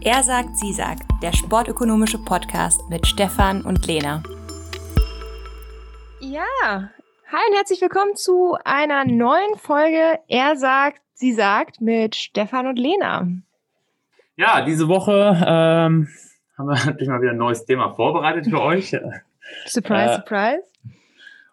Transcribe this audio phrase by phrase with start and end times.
[0.00, 4.22] Er sagt, sie sagt, der sportökonomische Podcast mit Stefan und Lena.
[6.20, 6.90] Ja,
[7.26, 12.78] hi und herzlich willkommen zu einer neuen Folge Er sagt, sie sagt mit Stefan und
[12.78, 13.26] Lena.
[14.36, 16.08] Ja, diese Woche ähm,
[16.56, 18.96] haben wir natürlich mal wieder ein neues Thema vorbereitet für euch.
[19.66, 20.62] Surprise, äh, surprise.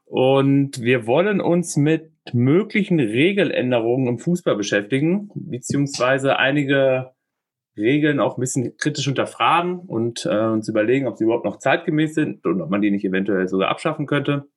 [0.05, 7.14] Und wir wollen uns mit möglichen Regeländerungen im Fußball beschäftigen, beziehungsweise einige
[7.78, 12.15] Regeln auch ein bisschen kritisch hinterfragen und äh, uns überlegen, ob sie überhaupt noch zeitgemäß
[12.15, 14.48] sind und ob man die nicht eventuell sogar abschaffen könnte.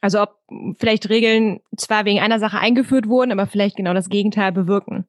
[0.00, 0.36] Also ob
[0.78, 5.06] vielleicht Regeln zwar wegen einer Sache eingeführt wurden, aber vielleicht genau das Gegenteil bewirken.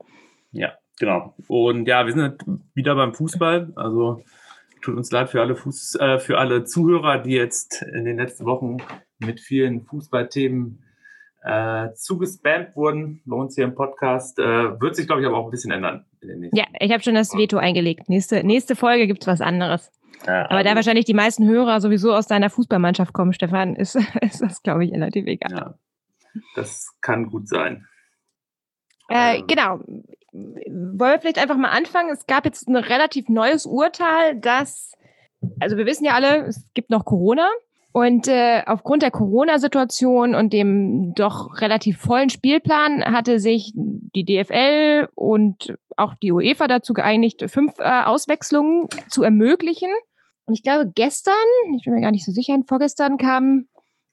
[0.51, 1.35] Ja, genau.
[1.47, 3.73] Und ja, wir sind wieder beim Fußball.
[3.75, 4.23] Also
[4.81, 8.45] tut uns leid für alle Fuß, äh, für alle Zuhörer, die jetzt in den letzten
[8.45, 8.77] Wochen
[9.19, 10.83] mit vielen Fußballthemen
[11.41, 14.39] äh, zugespammt wurden bei uns hier im Podcast.
[14.39, 16.05] Äh, wird sich, glaube ich, aber auch ein bisschen ändern.
[16.51, 18.09] ja, ich habe schon das Veto eingelegt.
[18.09, 19.91] Nächste, nächste Folge gibt es was anderes.
[20.27, 23.95] Ja, aber also, da wahrscheinlich die meisten Hörer sowieso aus deiner Fußballmannschaft kommen, Stefan, ist,
[24.21, 25.51] ist das, glaube ich, relativ egal.
[25.51, 25.73] Ja,
[26.55, 27.87] das kann gut sein.
[29.09, 29.47] Äh, ähm.
[29.47, 29.79] Genau.
[30.31, 32.11] Wollen wir vielleicht einfach mal anfangen?
[32.11, 34.93] Es gab jetzt ein relativ neues Urteil, dass,
[35.59, 37.49] also wir wissen ja alle, es gibt noch Corona.
[37.91, 45.09] Und äh, aufgrund der Corona-Situation und dem doch relativ vollen Spielplan hatte sich die DFL
[45.15, 49.89] und auch die UEFA dazu geeinigt, fünf äh, Auswechslungen zu ermöglichen.
[50.45, 51.33] Und ich glaube, gestern,
[51.77, 53.67] ich bin mir gar nicht so sicher, vorgestern kam,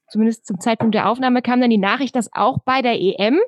[0.08, 3.38] zumindest zum Zeitpunkt der Aufnahme, kam dann die Nachricht, dass auch bei der EM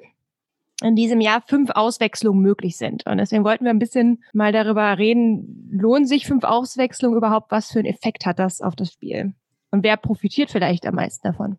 [0.82, 3.04] in diesem Jahr fünf Auswechslungen möglich sind.
[3.06, 7.50] Und deswegen wollten wir ein bisschen mal darüber reden, lohnen sich fünf Auswechslungen überhaupt?
[7.50, 9.34] Was für einen Effekt hat das auf das Spiel?
[9.70, 11.58] Und wer profitiert vielleicht am meisten davon?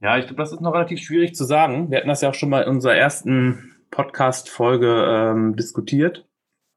[0.00, 1.90] Ja, ich glaube, das ist noch relativ schwierig zu sagen.
[1.90, 6.26] Wir hatten das ja auch schon mal in unserer ersten Podcast-Folge ähm, diskutiert.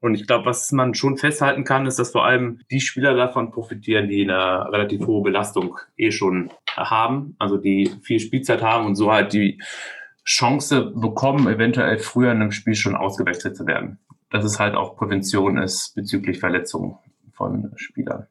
[0.01, 3.51] Und ich glaube, was man schon festhalten kann, ist, dass vor allem die Spieler davon
[3.51, 8.95] profitieren, die eine relativ hohe Belastung eh schon haben, also die viel Spielzeit haben und
[8.95, 9.61] so halt die
[10.25, 13.99] Chance bekommen, eventuell früher in einem Spiel schon ausgewechselt zu werden.
[14.29, 16.97] Dass es halt auch Prävention ist bezüglich Verletzungen
[17.31, 18.27] von Spielern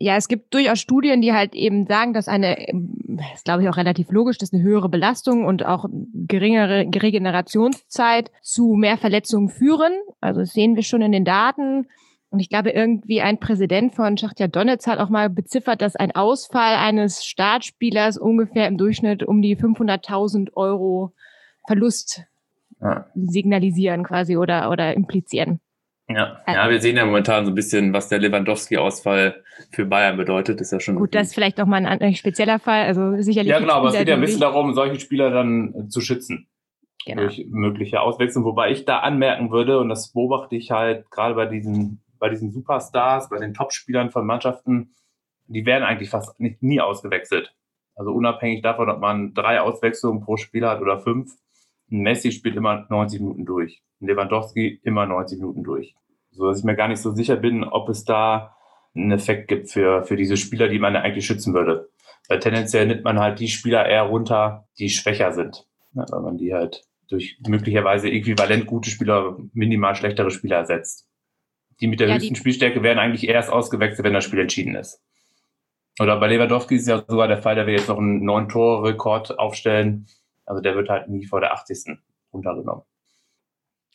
[0.00, 3.68] ja, es gibt durchaus Studien, die halt eben sagen, dass eine, das ist glaube ich
[3.68, 9.92] auch relativ logisch, dass eine höhere Belastung und auch geringere Regenerationszeit zu mehr Verletzungen führen.
[10.20, 11.86] Also das sehen wir schon in den Daten.
[12.30, 16.14] Und ich glaube, irgendwie ein Präsident von Schachtja Donetsk hat auch mal beziffert, dass ein
[16.14, 21.12] Ausfall eines Startspielers ungefähr im Durchschnitt um die 500.000 Euro
[21.66, 22.24] Verlust
[23.14, 25.60] signalisieren quasi oder, oder implizieren.
[26.08, 26.40] Ja.
[26.46, 30.60] Äh, ja, wir sehen ja momentan so ein bisschen, was der Lewandowski-Ausfall für Bayern bedeutet.
[30.60, 30.96] Ist ja schon.
[30.96, 32.84] Gut, das ist vielleicht auch mal ein, ein spezieller Fall.
[32.84, 33.50] Also sicherlich.
[33.50, 36.48] Ja, genau, aber es geht ja ein bisschen darum, solche Spieler dann zu schützen.
[37.06, 37.22] Genau.
[37.22, 38.46] Durch mögliche Auswechslungen.
[38.46, 42.52] Wobei ich da anmerken würde, und das beobachte ich halt gerade bei diesen, bei diesen
[42.52, 44.92] Superstars, bei den Topspielern von Mannschaften,
[45.46, 47.54] die werden eigentlich fast nicht, nie ausgewechselt.
[47.94, 51.32] Also unabhängig davon, ob man drei Auswechslungen pro Spieler hat oder fünf,
[51.88, 53.82] Messi spielt immer 90 Minuten durch.
[54.00, 55.94] Lewandowski immer 90 Minuten durch.
[56.32, 58.56] So dass ich mir gar nicht so sicher bin, ob es da
[58.94, 61.88] einen Effekt gibt für, für diese Spieler, die man eigentlich schützen würde.
[62.28, 65.66] Weil tendenziell nimmt man halt die Spieler eher runter, die schwächer sind.
[65.94, 71.08] Ja, weil man die halt durch möglicherweise äquivalent gute Spieler, minimal schlechtere Spieler ersetzt.
[71.80, 75.02] Die mit der ja, höchsten Spielstärke werden eigentlich erst ausgewechselt, wenn das Spiel entschieden ist.
[76.00, 79.38] Oder bei Lewandowski ist ja sogar der Fall, der wir jetzt noch einen neuen Torrekord
[79.38, 80.06] aufstellen,
[80.46, 81.98] also der wird halt nie vor der 80.
[82.32, 82.84] runtergenommen.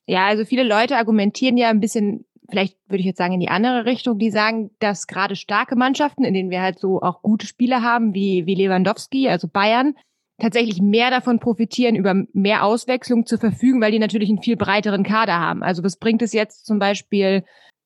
[0.05, 3.49] Ja, also viele Leute argumentieren ja ein bisschen, vielleicht würde ich jetzt sagen, in die
[3.49, 7.47] andere Richtung, die sagen, dass gerade starke Mannschaften, in denen wir halt so auch gute
[7.47, 9.95] Spieler haben, wie, wie Lewandowski, also Bayern,
[10.39, 15.03] tatsächlich mehr davon profitieren, über mehr Auswechslung zu verfügen, weil die natürlich einen viel breiteren
[15.03, 15.61] Kader haben.
[15.63, 17.43] Also was bringt es jetzt zum Beispiel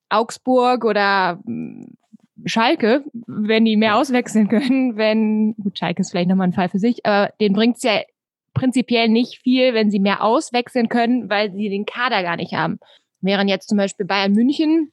[0.08, 1.96] Augsburg oder hm,
[2.44, 6.78] Schalke, wenn die mehr auswechseln können, wenn, gut, Schalke ist vielleicht nochmal ein Fall für
[6.78, 8.00] sich, aber den bringt es ja
[8.56, 12.80] prinzipiell nicht viel, wenn sie mehr auswechseln können, weil sie den Kader gar nicht haben.
[13.20, 14.90] Während jetzt zum Beispiel Bayern München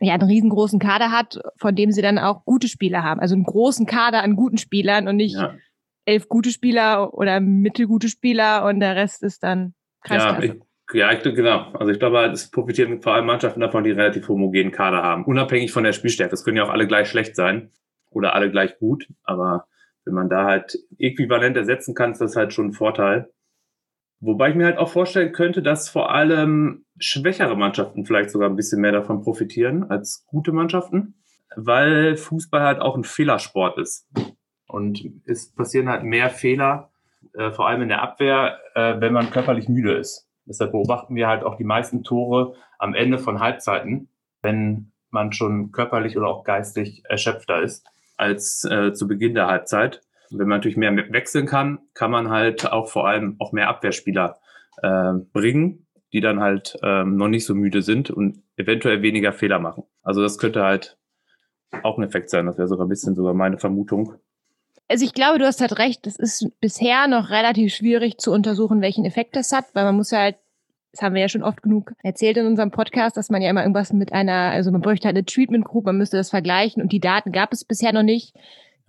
[0.00, 3.20] ja einen riesengroßen Kader hat, von dem sie dann auch gute Spieler haben.
[3.20, 5.54] Also einen großen Kader an guten Spielern und nicht ja.
[6.04, 10.46] elf gute Spieler oder mittelgute Spieler und der Rest ist dann Kreisklasse.
[10.46, 11.70] Ja, ich, ja, ich, genau.
[11.72, 15.24] Also ich glaube, es profitieren vor allem Mannschaften davon, die relativ homogenen Kader haben.
[15.24, 16.34] Unabhängig von der Spielstärke.
[16.34, 17.70] Es können ja auch alle gleich schlecht sein
[18.10, 19.66] oder alle gleich gut, aber
[20.04, 23.30] wenn man da halt äquivalent ersetzen kann, ist das halt schon ein Vorteil.
[24.20, 28.56] Wobei ich mir halt auch vorstellen könnte, dass vor allem schwächere Mannschaften vielleicht sogar ein
[28.56, 31.14] bisschen mehr davon profitieren als gute Mannschaften,
[31.56, 34.06] weil Fußball halt auch ein Fehlersport ist.
[34.66, 36.90] Und es passieren halt mehr Fehler,
[37.32, 40.28] äh, vor allem in der Abwehr, äh, wenn man körperlich müde ist.
[40.44, 44.10] Deshalb beobachten wir halt auch die meisten Tore am Ende von Halbzeiten,
[44.42, 47.86] wenn man schon körperlich oder auch geistig erschöpfter ist
[48.20, 50.02] als äh, zu Beginn der Halbzeit.
[50.30, 54.38] wenn man natürlich mehr wechseln kann, kann man halt auch vor allem auch mehr Abwehrspieler
[54.82, 59.58] äh, bringen, die dann halt ähm, noch nicht so müde sind und eventuell weniger Fehler
[59.58, 59.84] machen.
[60.02, 60.98] Also das könnte halt
[61.82, 62.46] auch ein Effekt sein.
[62.46, 64.14] Das wäre sogar ein bisschen sogar meine Vermutung.
[64.88, 66.06] Also ich glaube, du hast halt recht.
[66.06, 70.10] Es ist bisher noch relativ schwierig zu untersuchen, welchen Effekt das hat, weil man muss
[70.10, 70.36] ja halt
[70.92, 73.62] das haben wir ja schon oft genug erzählt in unserem Podcast, dass man ja immer
[73.62, 76.92] irgendwas mit einer, also man bräuchte halt eine Treatment Group, man müsste das vergleichen und
[76.92, 78.34] die Daten gab es bisher noch nicht.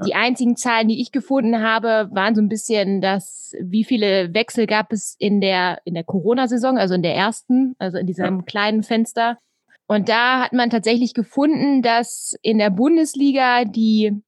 [0.05, 4.65] Die einzigen Zahlen, die ich gefunden habe, waren so ein bisschen, dass wie viele Wechsel
[4.65, 8.41] gab es in der in der Corona-Saison, also in der ersten, also in diesem ja.
[8.43, 9.37] kleinen Fenster.
[9.85, 14.23] Und da hat man tatsächlich gefunden, dass in der Bundesliga die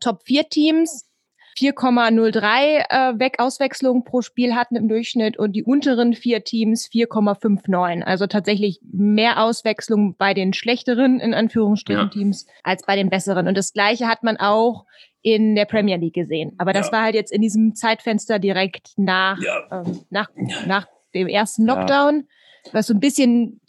[0.00, 1.08] Top 4 Teams
[1.58, 2.40] 4,03
[2.88, 8.02] äh, Weg Auswechslungen pro Spiel hatten im Durchschnitt und die unteren vier Teams 4,59.
[8.02, 12.08] Also tatsächlich mehr Auswechslung bei den schlechteren, in Anführungsstrichen, ja.
[12.08, 13.48] Teams als bei den besseren.
[13.48, 14.86] Und das Gleiche hat man auch
[15.22, 16.52] in der Premier League gesehen.
[16.58, 16.92] Aber das ja.
[16.94, 19.62] war halt jetzt in diesem Zeitfenster direkt nach, ja.
[19.70, 20.28] ähm, nach,
[20.66, 22.24] nach dem ersten Lockdown,
[22.72, 23.60] was so ein bisschen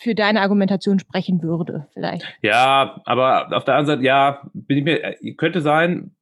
[0.00, 2.24] für deine Argumentation sprechen würde, vielleicht.
[2.42, 6.14] Ja, aber auf der anderen Seite, ja, bin ich mir, äh, könnte sein,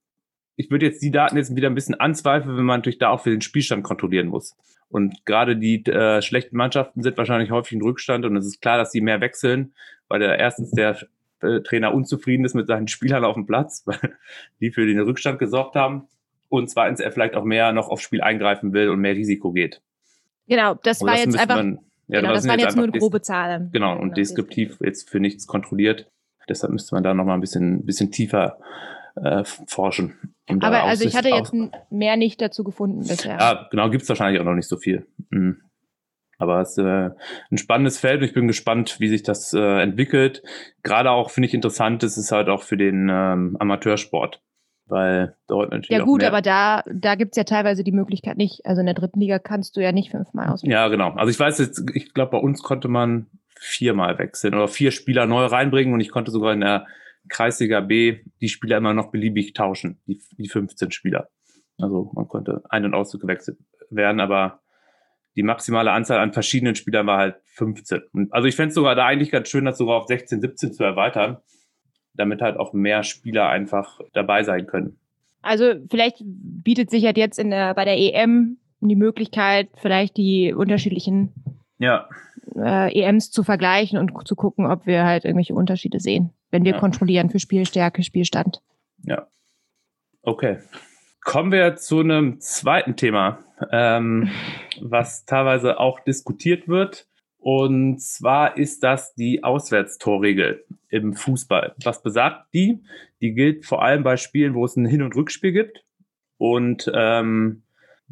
[0.60, 3.22] ich würde jetzt die Daten jetzt wieder ein bisschen anzweifeln, wenn man natürlich da auch
[3.22, 4.56] für den Spielstand kontrollieren muss.
[4.90, 8.76] Und gerade die äh, schlechten Mannschaften sind wahrscheinlich häufig in Rückstand und es ist klar,
[8.76, 9.72] dass sie mehr wechseln,
[10.08, 10.98] weil der erstens der
[11.40, 13.98] äh, Trainer unzufrieden ist mit seinen Spielern auf dem Platz, weil
[14.60, 16.08] die für den Rückstand gesorgt haben.
[16.50, 19.80] Und zweitens er vielleicht auch mehr noch aufs Spiel eingreifen will und mehr Risiko geht.
[20.46, 21.56] Genau, das war das jetzt einfach.
[21.56, 21.78] Man,
[22.08, 23.70] ja, genau, das waren jetzt nur grobe Zahlen.
[23.72, 26.10] Genau, und genau, deskriptiv jetzt für nichts kontrolliert.
[26.48, 28.58] Deshalb müsste man da nochmal ein bisschen, bisschen tiefer
[29.22, 30.34] äh, forschen.
[30.48, 31.54] Um Aber also ich hatte jetzt
[31.90, 33.36] mehr nicht dazu gefunden bisher.
[33.38, 35.06] Ja, genau, gibt es wahrscheinlich auch noch nicht so viel.
[35.30, 35.62] Mhm.
[36.38, 37.10] Aber es ist äh,
[37.50, 38.22] ein spannendes Feld.
[38.22, 40.42] Ich bin gespannt, wie sich das äh, entwickelt.
[40.82, 44.42] Gerade auch finde ich interessant, ist es halt auch für den ähm, Amateursport.
[44.86, 45.90] Weil dort natürlich.
[45.90, 48.66] Ja, gut, aber da, da gibt es ja teilweise die Möglichkeit nicht.
[48.66, 50.72] Also in der dritten Liga kannst du ja nicht fünfmal auswählen.
[50.72, 51.12] Ja, genau.
[51.12, 55.26] Also ich weiß jetzt, ich glaube, bei uns konnte man viermal wechseln oder vier Spieler
[55.26, 56.86] neu reinbringen und ich konnte sogar in der
[57.28, 61.28] Kreisliga B die Spieler immer noch beliebig tauschen, die, die 15 Spieler.
[61.78, 63.58] Also man konnte ein- und ausgewechselt
[63.90, 64.60] werden, aber
[65.36, 68.02] die maximale Anzahl an verschiedenen Spielern war halt 15.
[68.12, 70.72] Und also ich fände es sogar da eigentlich ganz schön, das sogar auf 16, 17
[70.72, 71.38] zu erweitern,
[72.14, 74.98] damit halt auch mehr Spieler einfach dabei sein können.
[75.42, 80.52] Also vielleicht bietet sich halt jetzt in der, bei der EM die Möglichkeit, vielleicht die
[80.52, 81.32] unterschiedlichen
[81.78, 82.08] ja.
[82.56, 86.72] äh, EMs zu vergleichen und zu gucken, ob wir halt irgendwelche Unterschiede sehen wenn wir
[86.72, 86.78] ja.
[86.78, 88.62] kontrollieren für Spielstärke, Spielstand.
[89.02, 89.26] Ja.
[90.22, 90.58] Okay.
[91.22, 93.38] Kommen wir zu einem zweiten Thema,
[93.70, 94.30] ähm,
[94.80, 97.06] was teilweise auch diskutiert wird.
[97.38, 101.74] Und zwar ist das die Auswärtstorregel im Fußball.
[101.82, 102.82] Was besagt die?
[103.20, 105.84] Die gilt vor allem bei Spielen, wo es ein Hin- und Rückspiel gibt.
[106.36, 107.62] Und ähm,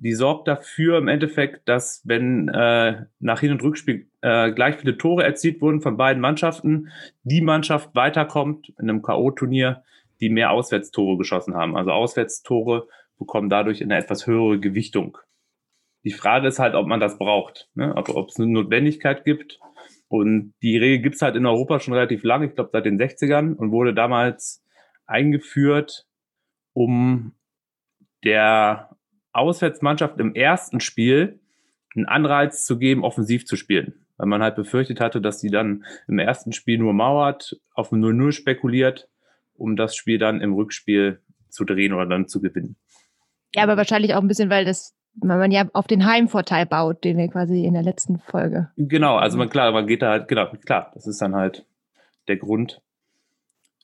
[0.01, 4.97] die sorgt dafür im Endeffekt, dass wenn äh, nach Hin- und Rückspiel äh, gleich viele
[4.97, 6.89] Tore erzielt wurden von beiden Mannschaften,
[7.25, 9.83] die Mannschaft weiterkommt in einem K.O.-Turnier,
[10.21, 11.77] die mehr Auswärtstore geschossen haben.
[11.77, 15.19] Also Auswärtstore bekommen dadurch eine etwas höhere Gewichtung.
[16.05, 17.95] Die Frage ist halt, ob man das braucht, ne?
[17.97, 19.59] ob, ob es eine Notwendigkeit gibt.
[20.07, 22.99] Und die Regel gibt es halt in Europa schon relativ lange, ich glaube seit den
[22.99, 24.65] 60ern und wurde damals
[25.07, 26.07] eingeführt,
[26.73, 27.33] um
[28.25, 28.98] der
[29.33, 31.41] Auswärtsmannschaft im ersten Spiel
[31.95, 33.95] einen Anreiz zu geben, offensiv zu spielen.
[34.17, 38.03] Weil man halt befürchtet hatte, dass sie dann im ersten Spiel nur mauert, auf ein
[38.03, 39.09] 0-0 spekuliert,
[39.55, 42.77] um das Spiel dann im Rückspiel zu drehen oder dann zu gewinnen.
[43.55, 47.05] Ja, aber wahrscheinlich auch ein bisschen, weil das, weil man ja auf den Heimvorteil baut,
[47.05, 48.71] den wir quasi in der letzten Folge.
[48.77, 51.65] Genau, also man klar, man geht da halt, genau, klar, das ist dann halt
[52.27, 52.83] der Grund,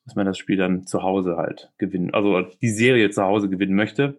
[0.05, 3.75] dass man das Spiel dann zu Hause halt gewinnen, also die Serie zu Hause gewinnen
[3.75, 4.19] möchte.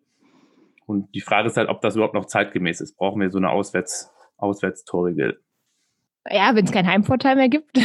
[0.86, 2.96] Und die Frage ist halt, ob das überhaupt noch zeitgemäß ist.
[2.98, 5.42] Brauchen wir so eine Auswärts, Auswärtstorregel?
[6.30, 7.78] Ja, wenn es keinen Heimvorteil mehr gibt.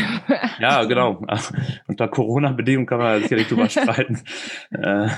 [0.59, 1.23] ja, genau.
[1.89, 4.23] Unter Corona-Bedingungen kann man sicherlich drüber streiten.
[4.71, 5.09] Äh,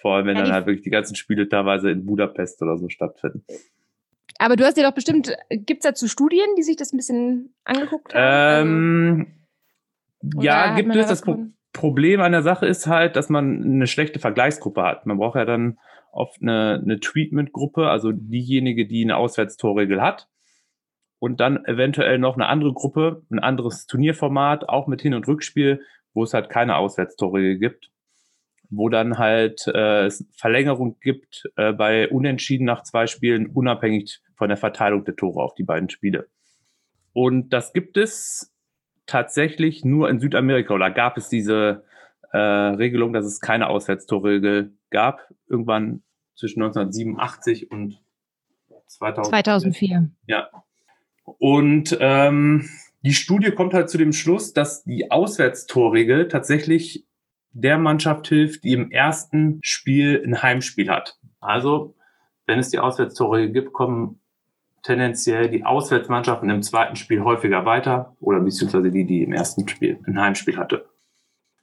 [0.00, 2.88] vor allem, wenn ja, dann halt wirklich die ganzen Spiele teilweise in Budapest oder so
[2.88, 3.44] stattfinden.
[4.38, 7.54] Aber du hast dir doch bestimmt, gibt es dazu Studien, die sich das ein bisschen
[7.64, 8.68] angeguckt haben?
[8.68, 11.06] Ähm, ja, gibt es.
[11.06, 15.06] Das Pro Problem an der Sache ist halt, dass man eine schlechte Vergleichsgruppe hat.
[15.06, 15.78] Man braucht ja dann
[16.14, 20.28] oft eine, eine Treatment-Gruppe, also diejenige, die eine Auswärtstorregel hat.
[21.18, 25.80] Und dann eventuell noch eine andere Gruppe, ein anderes Turnierformat, auch mit Hin- und Rückspiel,
[26.12, 27.90] wo es halt keine Auswärtstorregel gibt.
[28.70, 34.56] Wo dann halt äh, Verlängerung gibt äh, bei Unentschieden nach zwei Spielen, unabhängig von der
[34.56, 36.28] Verteilung der Tore auf die beiden Spiele.
[37.12, 38.52] Und das gibt es
[39.06, 41.84] tatsächlich nur in Südamerika oder gab es diese
[42.32, 46.02] äh, Regelung, dass es keine Auswärtstorregel gab, irgendwann
[46.36, 48.00] zwischen 1987 und
[48.86, 50.10] 2000, 2004.
[50.26, 50.48] Ja.
[51.24, 52.68] Und ähm,
[53.02, 57.06] die Studie kommt halt zu dem Schluss, dass die Auswärtstorregel tatsächlich
[57.50, 61.18] der Mannschaft hilft, die im ersten Spiel ein Heimspiel hat.
[61.40, 61.96] Also,
[62.46, 64.20] wenn es die Auswärtstorregel gibt, kommen
[64.82, 69.98] tendenziell die Auswärtsmannschaften im zweiten Spiel häufiger weiter oder beziehungsweise die, die im ersten Spiel
[70.06, 70.86] ein Heimspiel hatte.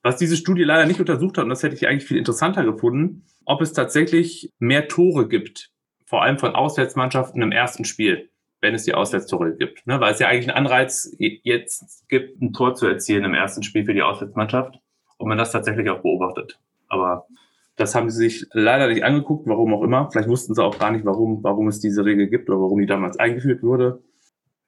[0.03, 3.23] Was diese Studie leider nicht untersucht hat, und das hätte ich eigentlich viel interessanter gefunden,
[3.45, 5.71] ob es tatsächlich mehr Tore gibt,
[6.05, 8.29] vor allem von Auswärtsmannschaften im ersten Spiel,
[8.61, 9.85] wenn es die Auswärtstore gibt.
[9.85, 9.99] Ne?
[9.99, 13.85] Weil es ja eigentlich einen Anreiz jetzt gibt, ein Tor zu erzielen im ersten Spiel
[13.85, 14.79] für die Auswärtsmannschaft
[15.17, 16.59] und man das tatsächlich auch beobachtet.
[16.87, 17.27] Aber
[17.75, 20.09] das haben sie sich leider nicht angeguckt, warum auch immer.
[20.11, 22.85] Vielleicht wussten sie auch gar nicht, warum, warum es diese Regel gibt oder warum die
[22.85, 24.01] damals eingeführt wurde.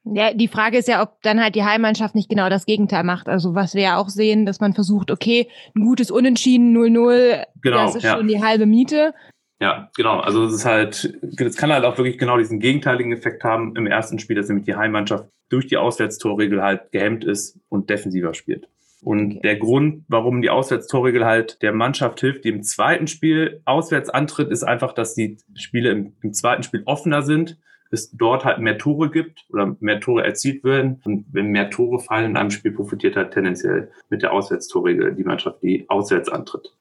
[0.06, 3.30] Ja, die Frage ist ja, ob dann halt die Heimmannschaft nicht genau das Gegenteil macht.
[3.30, 7.86] Also was wir ja auch sehen, dass man versucht, okay, ein gutes Unentschieden 0-0, genau,
[7.86, 8.18] das ist ja.
[8.18, 9.14] schon die halbe Miete.
[9.62, 10.20] Ja, genau.
[10.20, 13.88] Also es ist halt, es kann halt auch wirklich genau diesen gegenteiligen Effekt haben im
[13.88, 18.68] ersten Spiel, dass nämlich die Heimmannschaft durch die Auswärtstorregel halt gehemmt ist und defensiver spielt.
[19.02, 19.40] Und okay.
[19.44, 24.50] der Grund, warum die Auswärtstorregel halt der Mannschaft hilft, die im zweiten Spiel auswärts antritt,
[24.50, 27.58] ist einfach, dass die Spiele im, im zweiten Spiel offener sind
[27.94, 31.00] es dort halt mehr Tore gibt oder mehr Tore erzielt werden.
[31.06, 35.24] Und wenn mehr Tore fallen in einem Spiel, profitiert halt tendenziell mit der Auswärtstorregel die
[35.24, 36.76] Mannschaft, die auswärts antritt.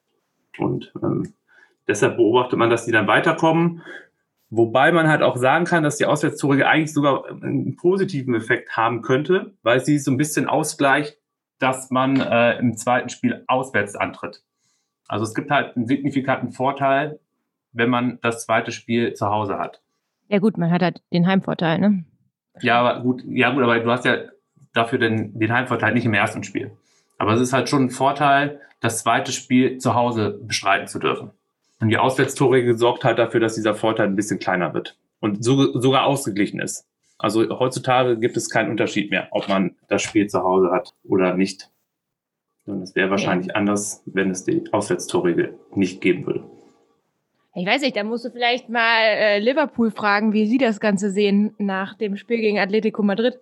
[0.58, 1.34] Und ähm,
[1.86, 3.82] deshalb beobachtet man, dass die dann weiterkommen.
[4.48, 9.02] Wobei man halt auch sagen kann, dass die Auswärtstorregel eigentlich sogar einen positiven Effekt haben
[9.02, 11.18] könnte, weil sie so ein bisschen ausgleicht,
[11.58, 14.42] dass man äh, im zweiten Spiel auswärts antritt.
[15.08, 17.20] Also es gibt halt einen signifikanten Vorteil,
[17.72, 19.82] wenn man das zweite Spiel zu Hause hat.
[20.28, 22.04] Ja gut, man hat halt den Heimvorteil, ne?
[22.60, 24.18] Ja, aber gut, ja gut, aber du hast ja
[24.72, 26.72] dafür den, den Heimvorteil nicht im ersten Spiel.
[27.18, 31.30] Aber es ist halt schon ein Vorteil, das zweite Spiel zu Hause bestreiten zu dürfen.
[31.80, 35.78] Und die Auswärtstore sorgt halt dafür, dass dieser Vorteil ein bisschen kleiner wird und so,
[35.80, 36.86] sogar ausgeglichen ist.
[37.18, 41.34] Also heutzutage gibt es keinen Unterschied mehr, ob man das Spiel zu Hause hat oder
[41.34, 41.70] nicht.
[42.66, 43.54] Und es wäre wahrscheinlich ja.
[43.54, 46.44] anders, wenn es die Auswärtstorregel nicht geben würde.
[47.54, 51.10] Ich weiß nicht, da musst du vielleicht mal äh, Liverpool fragen, wie sie das Ganze
[51.10, 53.38] sehen nach dem Spiel gegen Atletico Madrid.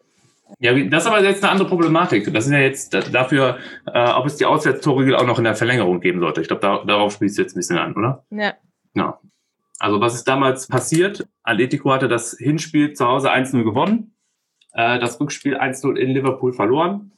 [0.59, 2.33] Ja, das ist aber jetzt eine andere Problematik.
[2.35, 6.01] Das sind ja jetzt dafür, äh, ob es die Auswärtstore auch noch in der Verlängerung
[6.01, 6.41] geben sollte.
[6.41, 8.25] Ich glaube, da, darauf spielst du jetzt ein bisschen an, oder?
[8.31, 8.55] Ja.
[8.95, 9.21] Ja.
[9.79, 11.27] Also was ist damals passiert?
[11.45, 14.15] Atletico hatte das Hinspiel zu Hause 1-0 gewonnen,
[14.73, 17.13] äh, das Rückspiel 1-0 in Liverpool verloren.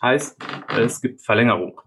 [0.00, 0.38] Heißt,
[0.78, 1.80] es gibt Verlängerung.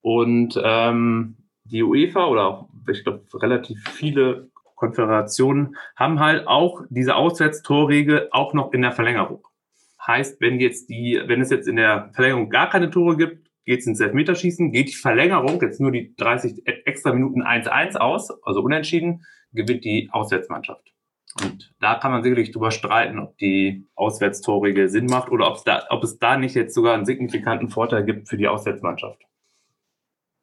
[0.00, 7.16] Und ähm, die UEFA oder auch, ich glaube, relativ viele Konföderationen haben halt auch diese
[7.16, 9.46] Auswärtstorregel auch noch in der Verlängerung.
[10.06, 13.80] Heißt, wenn jetzt die, wenn es jetzt in der Verlängerung gar keine Tore gibt, geht
[13.80, 18.60] es ins Elfmeterschießen, geht die Verlängerung jetzt nur die 30 extra Minuten 1-1 aus, also
[18.60, 20.92] unentschieden, gewinnt die Auswärtsmannschaft.
[21.42, 25.64] Und da kann man sicherlich drüber streiten, ob die Auswärtstorregel Sinn macht oder ob es
[25.64, 29.22] da, ob es da nicht jetzt sogar einen signifikanten Vorteil gibt für die Auswärtsmannschaft.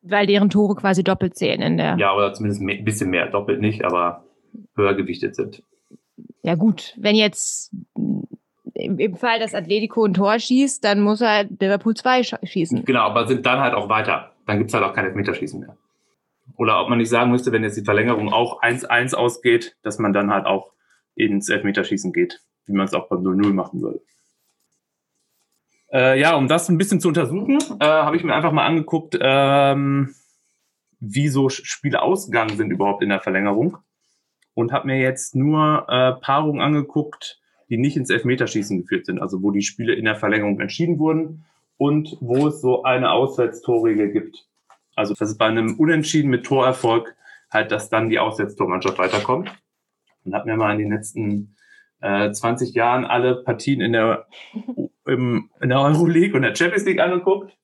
[0.02, 1.98] Weil deren Tore quasi doppelt zählen in der.
[1.98, 3.28] Ja, oder zumindest ein bisschen mehr.
[3.28, 4.26] Doppelt nicht, aber
[4.76, 5.64] höher gewichtet sind.
[6.44, 6.96] Ja, gut.
[6.98, 7.72] Wenn jetzt
[8.74, 12.86] im Fall, dass Atletico ein Tor schießt, dann muss er Liverpool 2 schießen.
[12.86, 14.32] Genau, aber sind dann halt auch weiter.
[14.48, 15.78] Dann gibt es halt auch kein Elfmeterschießen mehr.
[16.58, 20.14] Oder ob man nicht sagen müsste, wenn jetzt die Verlängerung auch 1-1 ausgeht, dass man
[20.14, 20.74] dann halt auch
[21.16, 24.02] ins Elfmeterschießen geht, wie man es auch beim 0-0 machen würde.
[25.94, 29.18] Äh, ja, um das ein bisschen zu untersuchen, äh, habe ich mir einfach mal angeguckt,
[29.20, 30.14] ähm,
[31.00, 33.78] wie so Spiele ausgegangen sind überhaupt in der Verlängerung.
[34.54, 39.42] Und habe mir jetzt nur äh, Paarungen angeguckt, die nicht ins Elfmeterschießen geführt sind, also
[39.42, 41.46] wo die Spiele in der Verlängerung entschieden wurden
[41.78, 44.46] und wo es so eine Auswärtstorregel gibt.
[44.96, 47.16] Also das ist bei einem Unentschieden mit Torerfolg
[47.50, 49.52] halt, dass dann die Auswärtstormannschaft weiterkommt.
[50.24, 51.56] Und habe mir mal in den letzten
[52.02, 54.28] äh, 20 Jahren alle Partien in der,
[55.06, 57.58] im, in der Euroleague und der Champions League angeguckt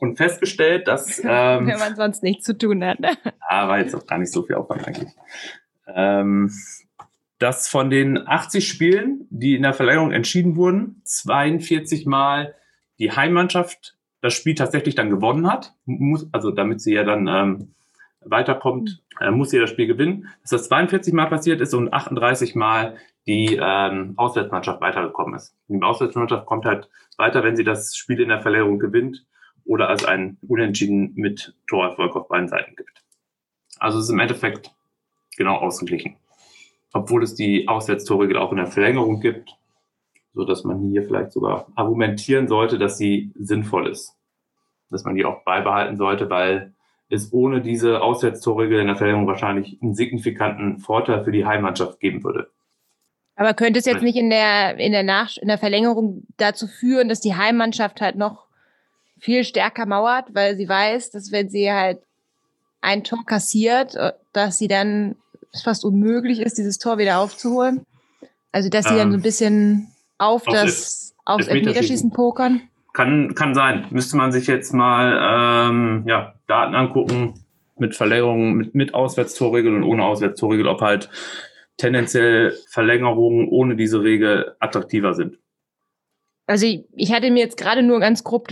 [0.00, 1.18] und festgestellt, dass...
[1.24, 3.00] Ähm, Wenn man sonst nichts zu tun hat.
[3.00, 3.16] Ne?
[3.50, 5.12] ja, war jetzt auch gar nicht so viel Aufwand eigentlich.
[5.86, 6.50] Ähm,
[7.38, 12.54] dass von den 80 Spielen, die in der Verlängerung entschieden wurden, 42 Mal
[12.98, 17.74] die Heimmannschaft das Spiel tatsächlich dann gewonnen hat, muss, also damit sie ja dann ähm,
[18.20, 20.28] weiterkommt, äh, muss sie das Spiel gewinnen.
[20.42, 25.54] Dass das 42 Mal passiert ist und 38 Mal die ähm, Auswärtsmannschaft weitergekommen ist.
[25.68, 29.26] die Auswärtsmannschaft kommt halt weiter, wenn sie das Spiel in der Verlängerung gewinnt
[29.64, 33.04] oder als ein Unentschieden mit Torerfolg auf beiden Seiten gibt.
[33.78, 34.72] Also es ist im Endeffekt
[35.36, 36.16] genau ausgeglichen.
[36.92, 39.56] obwohl es die Auswärtstorregel auch in der Verlängerung gibt,
[40.34, 44.16] so dass man hier vielleicht sogar argumentieren sollte, dass sie sinnvoll ist,
[44.90, 46.74] dass man die auch beibehalten sollte, weil
[47.08, 52.22] es ohne diese Auswärtstorregel in der Verlängerung wahrscheinlich einen signifikanten Vorteil für die Heimmannschaft geben
[52.24, 52.50] würde.
[53.40, 57.08] Aber könnte es jetzt nicht in der, in der, Nach in der Verlängerung dazu führen,
[57.08, 58.44] dass die Heimmannschaft halt noch
[59.18, 62.00] viel stärker mauert, weil sie weiß, dass wenn sie halt
[62.82, 65.16] ein Tor kassiert, äh, dass sie dann
[65.64, 67.86] fast unmöglich ist, dieses Tor wieder aufzuholen?
[68.52, 72.60] Also, dass sie ähm, dann so ein bisschen auf das, aufs Elfmeterschießen pokern?
[72.92, 73.86] Kann, kann sein.
[73.88, 77.42] Müsste man sich jetzt mal ähm, ja, Daten angucken
[77.78, 81.08] mit Verlängerungen, mit, mit Auswärtstorregel und ohne Auswärtstorregel, ob halt
[81.80, 85.38] tendenziell Verlängerungen ohne diese Regel attraktiver sind.
[86.46, 88.48] Also ich, ich hatte mir jetzt gerade nur ganz grob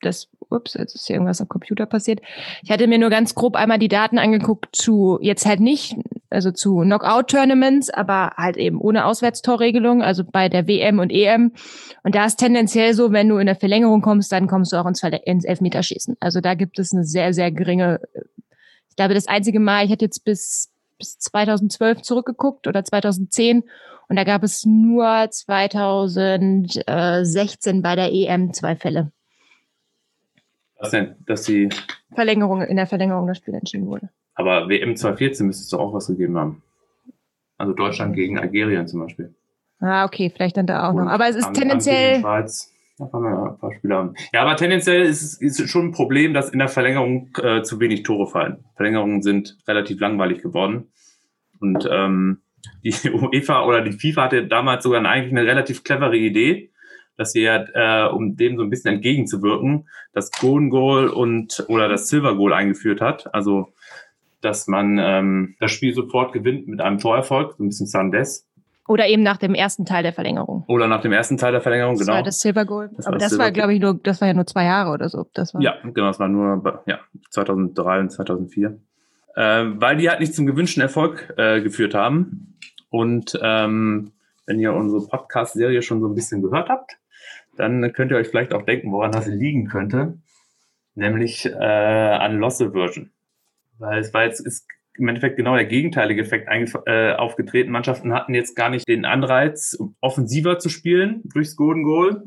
[0.00, 2.20] das, ups, jetzt ist hier irgendwas am Computer passiert.
[2.62, 5.96] Ich hatte mir nur ganz grob einmal die Daten angeguckt zu, jetzt halt nicht,
[6.28, 11.52] also zu Knockout-Tournaments, aber halt eben ohne Auswärtstorregelung, also bei der WM und EM.
[12.02, 14.86] Und da ist tendenziell so, wenn du in der Verlängerung kommst, dann kommst du auch
[14.86, 16.16] ins, ins Elfmeterschießen.
[16.20, 18.00] Also da gibt es eine sehr, sehr geringe,
[18.88, 20.71] ich glaube, das einzige Mal, ich hatte jetzt bis
[21.02, 23.64] bis 2012 zurückgeguckt oder 2010
[24.08, 29.10] und da gab es nur 2016 bei der EM zwei Fälle.
[30.78, 31.16] Was denn?
[31.26, 31.70] Dass die
[32.14, 34.10] Verlängerung, in der Verlängerung das Spiel entschieden wurde.
[34.34, 36.62] Aber WM 2014 müsste es doch auch was gegeben haben.
[37.58, 39.34] Also Deutschland gegen Algerien zum Beispiel.
[39.80, 41.10] Ah, okay, vielleicht dann da auch und noch.
[41.10, 42.20] Aber es ist tendenziell.
[42.20, 42.72] Schweiz.
[42.98, 44.14] Da haben wir ein paar Spieler.
[44.32, 48.02] Ja, aber tendenziell ist es schon ein Problem, dass in der Verlängerung äh, zu wenig
[48.02, 48.64] Tore fallen.
[48.76, 50.92] Verlängerungen sind relativ langweilig geworden.
[51.58, 52.42] Und ähm,
[52.84, 56.70] die UEFA oder die FIFA hatte damals sogar eigentlich eine relativ clevere Idee,
[57.16, 61.88] dass sie ja, äh, um dem so ein bisschen entgegenzuwirken, das Golden Goal und oder
[61.88, 63.32] das Silver Goal eingeführt hat.
[63.34, 63.72] Also
[64.42, 68.48] dass man ähm, das Spiel sofort gewinnt mit einem Torerfolg, so ein bisschen Sandes.
[68.88, 70.64] Oder eben nach dem ersten Teil der Verlängerung.
[70.66, 72.12] Oder nach dem ersten Teil der Verlängerung, das genau.
[72.12, 72.90] Das war das Silver Goal.
[72.96, 74.90] Das Aber war das Silver war, glaube ich, nur, das war ja nur zwei Jahre
[74.90, 75.26] oder so.
[75.34, 76.98] Das war ja, genau, das war nur ja,
[77.30, 78.78] 2003 und 2004
[79.34, 82.58] äh, weil die halt nicht zum gewünschten Erfolg äh, geführt haben.
[82.90, 84.12] Und ähm,
[84.46, 86.98] wenn ihr unsere Podcast-Serie schon so ein bisschen gehört habt,
[87.56, 90.18] dann könnt ihr euch vielleicht auch denken, woran das liegen könnte,
[90.94, 93.10] nämlich äh, an Loss Aversion.
[93.78, 94.66] Weil es war jetzt ist
[94.98, 96.48] im Endeffekt genau der gegenteilige Effekt
[96.86, 97.70] äh, aufgetreten.
[97.70, 102.22] Mannschaften hatten jetzt gar nicht den Anreiz, offensiver zu spielen durchs Golden Goal,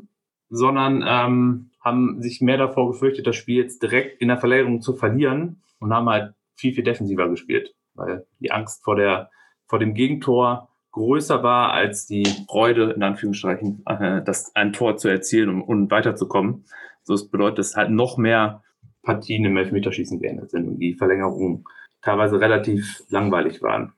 [0.48, 4.94] sondern ähm, haben sich mehr davor gefürchtet, das Spiel jetzt direkt in der Verlängerung zu
[4.94, 9.30] verlieren und haben halt viel, viel defensiver gespielt, weil die Angst vor, der,
[9.66, 15.08] vor dem Gegentor größer war als die Freude, in Anführungsstrichen, äh, das ein Tor zu
[15.08, 16.64] erzielen und, um, weiterzukommen.
[17.02, 18.62] So das bedeutet, dass halt noch mehr
[19.02, 21.64] Partien im Elfmeterschießen geändert sind und die Verlängerungen
[22.06, 23.92] teilweise relativ langweilig waren.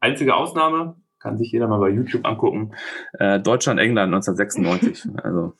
[0.00, 2.74] Einzige Ausnahme, kann sich jeder mal bei YouTube angucken,
[3.18, 5.10] äh, Deutschland-England 1996.
[5.22, 5.54] also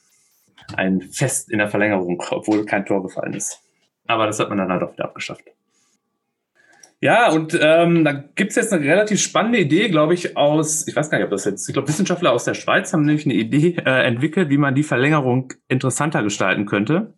[0.77, 3.63] ein Fest in der Verlängerung, obwohl kein Tor gefallen ist.
[4.07, 5.45] Aber das hat man dann halt auch wieder abgeschafft.
[7.01, 11.11] Ja, und ähm, da gibt's jetzt eine relativ spannende Idee, glaube ich, aus, ich weiß
[11.11, 13.77] gar nicht, ob das jetzt, ich glaube, Wissenschaftler aus der Schweiz haben nämlich eine Idee
[13.77, 17.15] äh, entwickelt, wie man die Verlängerung interessanter gestalten könnte.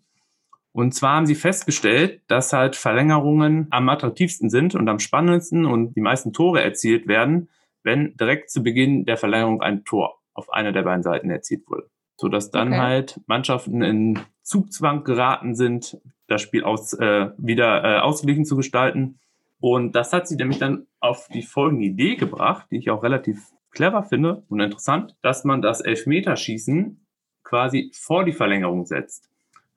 [0.73, 5.95] Und zwar haben sie festgestellt, dass halt Verlängerungen am attraktivsten sind und am spannendsten und
[5.95, 7.49] die meisten Tore erzielt werden,
[7.83, 11.89] wenn direkt zu Beginn der Verlängerung ein Tor auf einer der beiden Seiten erzielt wurde.
[12.17, 12.79] Sodass dann okay.
[12.79, 19.19] halt Mannschaften in Zugzwang geraten sind, das Spiel aus, äh, wieder äh, ausgeglichen zu gestalten
[19.61, 23.51] und das hat sie nämlich dann auf die folgende Idee gebracht, die ich auch relativ
[23.71, 27.07] clever finde und interessant, dass man das Elfmeterschießen
[27.45, 29.29] quasi vor die Verlängerung setzt.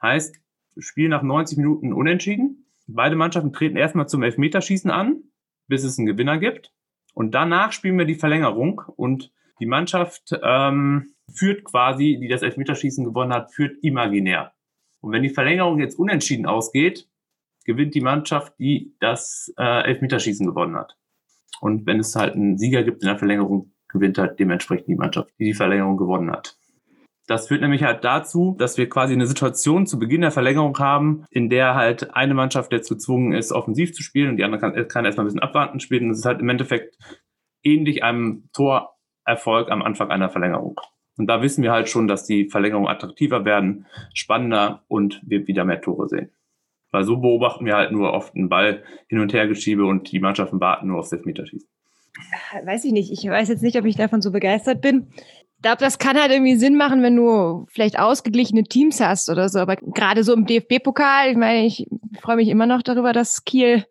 [0.01, 0.39] Heißt,
[0.77, 2.65] Spiel nach 90 Minuten unentschieden.
[2.87, 5.23] Beide Mannschaften treten erstmal zum Elfmeterschießen an,
[5.67, 6.73] bis es einen Gewinner gibt.
[7.13, 13.05] Und danach spielen wir die Verlängerung und die Mannschaft ähm, führt quasi, die das Elfmeterschießen
[13.05, 14.53] gewonnen hat, führt imaginär.
[14.99, 17.07] Und wenn die Verlängerung jetzt unentschieden ausgeht,
[17.65, 20.97] gewinnt die Mannschaft, die das äh, Elfmeterschießen gewonnen hat.
[21.61, 25.29] Und wenn es halt einen Sieger gibt in der Verlängerung, gewinnt halt dementsprechend die Mannschaft,
[25.39, 26.57] die die Verlängerung gewonnen hat.
[27.27, 31.23] Das führt nämlich halt dazu, dass wir quasi eine Situation zu Beginn der Verlängerung haben,
[31.29, 34.87] in der halt eine Mannschaft jetzt gezwungen ist, offensiv zu spielen und die andere kann,
[34.89, 36.05] kann erstmal ein bisschen abwarten spielen.
[36.05, 36.97] Und es ist halt im Endeffekt
[37.63, 40.79] ähnlich einem Torerfolg am Anfang einer Verlängerung.
[41.17, 45.63] Und da wissen wir halt schon, dass die Verlängerungen attraktiver werden, spannender und wir wieder
[45.63, 46.31] mehr Tore sehen.
[46.91, 50.19] Weil so beobachten wir halt nur oft einen Ball hin und her geschiebe und die
[50.19, 51.69] Mannschaften warten nur aufs Elfmeterschießen.
[52.65, 53.11] Weiß ich nicht.
[53.11, 55.07] Ich weiß jetzt nicht, ob ich davon so begeistert bin.
[55.63, 59.47] Ich glaube, das kann halt irgendwie Sinn machen, wenn du vielleicht ausgeglichene Teams hast oder
[59.47, 59.59] so.
[59.59, 61.87] Aber gerade so im DFB-Pokal, ich meine, ich
[62.19, 63.85] freue mich immer noch darüber, dass Kiel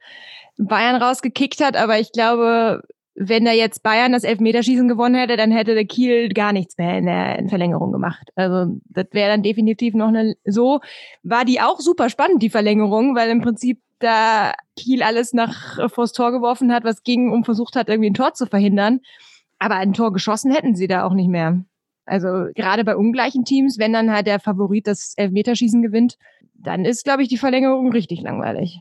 [0.59, 1.79] Bayern rausgekickt hat.
[1.79, 2.83] Aber ich glaube,
[3.15, 6.99] wenn da jetzt Bayern das Elfmeterschießen gewonnen hätte, dann hätte der Kiel gar nichts mehr
[6.99, 8.29] in der Verlängerung gemacht.
[8.35, 10.35] Also das wäre dann definitiv noch eine.
[10.45, 10.81] So
[11.23, 15.89] war die auch super spannend die Verlängerung, weil im Prinzip da Kiel alles nach äh,
[15.89, 19.01] vors Tor geworfen hat, was ging und versucht hat irgendwie ein Tor zu verhindern.
[19.63, 21.65] Aber ein Tor geschossen hätten sie da auch nicht mehr.
[22.05, 26.19] Also gerade bei ungleichen Teams, wenn dann halt der Favorit das Elfmeterschießen gewinnt,
[26.55, 28.81] dann ist, glaube ich, die Verlängerung richtig langweilig.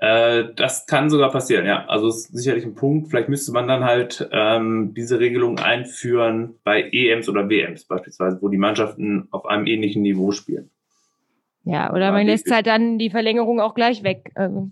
[0.00, 1.86] Äh, das kann sogar passieren, ja.
[1.86, 3.08] Also ist sicherlich ein Punkt.
[3.08, 8.50] Vielleicht müsste man dann halt ähm, diese Regelung einführen bei EMs oder WMs beispielsweise, wo
[8.50, 10.68] die Mannschaften auf einem ähnlichen Niveau spielen.
[11.62, 14.32] Ja, oder man lässt halt dann die Verlängerung auch gleich weg.
[14.34, 14.68] Also.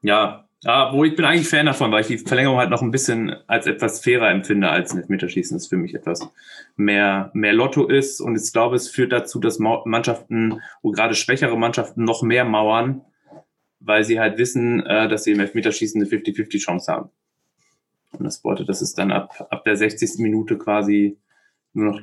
[0.00, 2.92] Ja, ja, wo ich bin eigentlich Fan davon, weil ich die Verlängerung halt noch ein
[2.92, 5.56] bisschen als etwas fairer empfinde als ein Elfmeterschießen.
[5.56, 6.28] Das für mich etwas
[6.76, 8.20] mehr, mehr Lotto ist.
[8.20, 13.02] Und ich glaube, es führt dazu, dass Mannschaften, wo gerade schwächere Mannschaften noch mehr mauern,
[13.80, 17.10] weil sie halt wissen, äh, dass sie im Elfmeterschießen eine 50-50 Chance haben.
[18.12, 20.18] Und das bedeutet, dass es dann ab, ab der 60.
[20.18, 21.18] Minute quasi
[21.72, 22.00] nur noch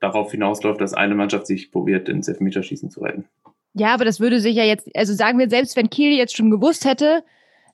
[0.00, 3.24] darauf hinausläuft, dass eine Mannschaft sich probiert, ins Elfmeterschießen zu retten.
[3.72, 6.50] Ja, aber das würde sich ja jetzt, also sagen wir selbst, wenn Kiel jetzt schon
[6.50, 7.22] gewusst hätte,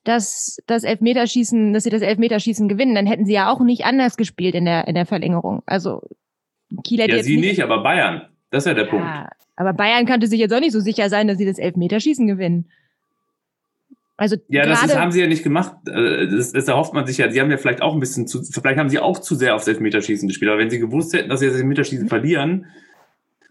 [0.04, 4.16] dass das Elfmeterschießen, dass sie das Elfmeterschießen gewinnen, dann hätten sie ja auch nicht anders
[4.16, 5.62] gespielt in der, in der Verlängerung.
[5.66, 6.02] Also
[6.84, 8.22] Kiel hätte ja, sie nicht, nicht, aber Bayern.
[8.50, 9.06] Das ist ja der ja, Punkt.
[9.56, 12.70] Aber Bayern könnte sich jetzt auch nicht so sicher sein, dass sie das Elfmeterschießen gewinnen.
[14.16, 15.74] Also ja, das ist, haben sie ja nicht gemacht.
[15.88, 17.30] Äh, das, das, erhofft man sich ja.
[17.30, 19.66] Sie haben ja vielleicht auch ein bisschen zu, vielleicht haben sie auch zu sehr aufs
[19.66, 20.50] Elfmeterschießen gespielt.
[20.50, 22.08] Aber wenn sie gewusst hätten, dass sie das Elfmeterschießen mhm.
[22.08, 22.66] verlieren,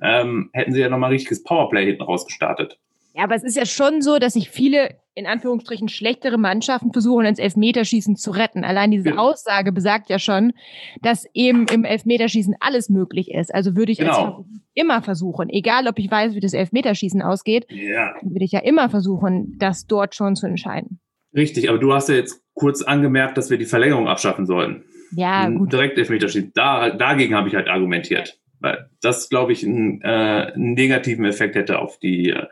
[0.01, 2.79] ähm, hätten sie ja nochmal richtiges Powerplay hinten rausgestartet.
[3.13, 7.26] Ja, aber es ist ja schon so, dass sich viele in Anführungsstrichen schlechtere Mannschaften versuchen,
[7.26, 8.63] ins Elfmeterschießen zu retten.
[8.63, 9.17] Allein diese ja.
[9.17, 10.54] Aussage besagt ja schon,
[11.02, 13.54] dass eben im Elfmeterschießen alles möglich ist.
[13.54, 14.45] Also würde ich genau.
[14.74, 18.13] immer versuchen, egal ob ich weiß, wie das Elfmeterschießen ausgeht, ja.
[18.21, 21.02] würde ich ja immer versuchen, das dort schon zu entscheiden.
[21.36, 24.84] Richtig, aber du hast ja jetzt kurz angemerkt, dass wir die Verlängerung abschaffen sollen.
[25.13, 25.74] Ja, gut.
[25.74, 26.52] Direkt Elfmeterschießen.
[26.54, 28.38] Da, dagegen habe ich halt argumentiert.
[28.62, 32.45] Weil das, glaube ich, einen, äh, einen negativen Effekt hätte auf die äh,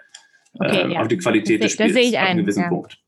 [0.53, 1.01] okay, äh, ja.
[1.01, 1.93] auf die Qualität das, des Spiels.
[1.93, 2.37] Das sehe ich ein.
[2.37, 2.69] gewissen ja.
[2.69, 2.99] Punkt.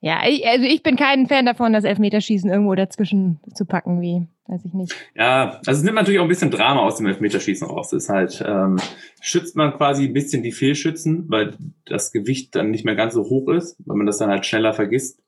[0.00, 4.28] Ja, ich, also ich bin kein Fan davon, das Elfmeterschießen irgendwo dazwischen zu packen, wie,
[4.46, 4.94] weiß ich nicht.
[5.16, 7.90] Ja, also es nimmt natürlich auch ein bisschen Drama aus dem Elfmeterschießen raus.
[7.90, 8.78] Das ist halt, ähm,
[9.20, 13.24] schützt man quasi ein bisschen die Fehlschützen, weil das Gewicht dann nicht mehr ganz so
[13.24, 15.20] hoch ist, weil man das dann halt schneller vergisst,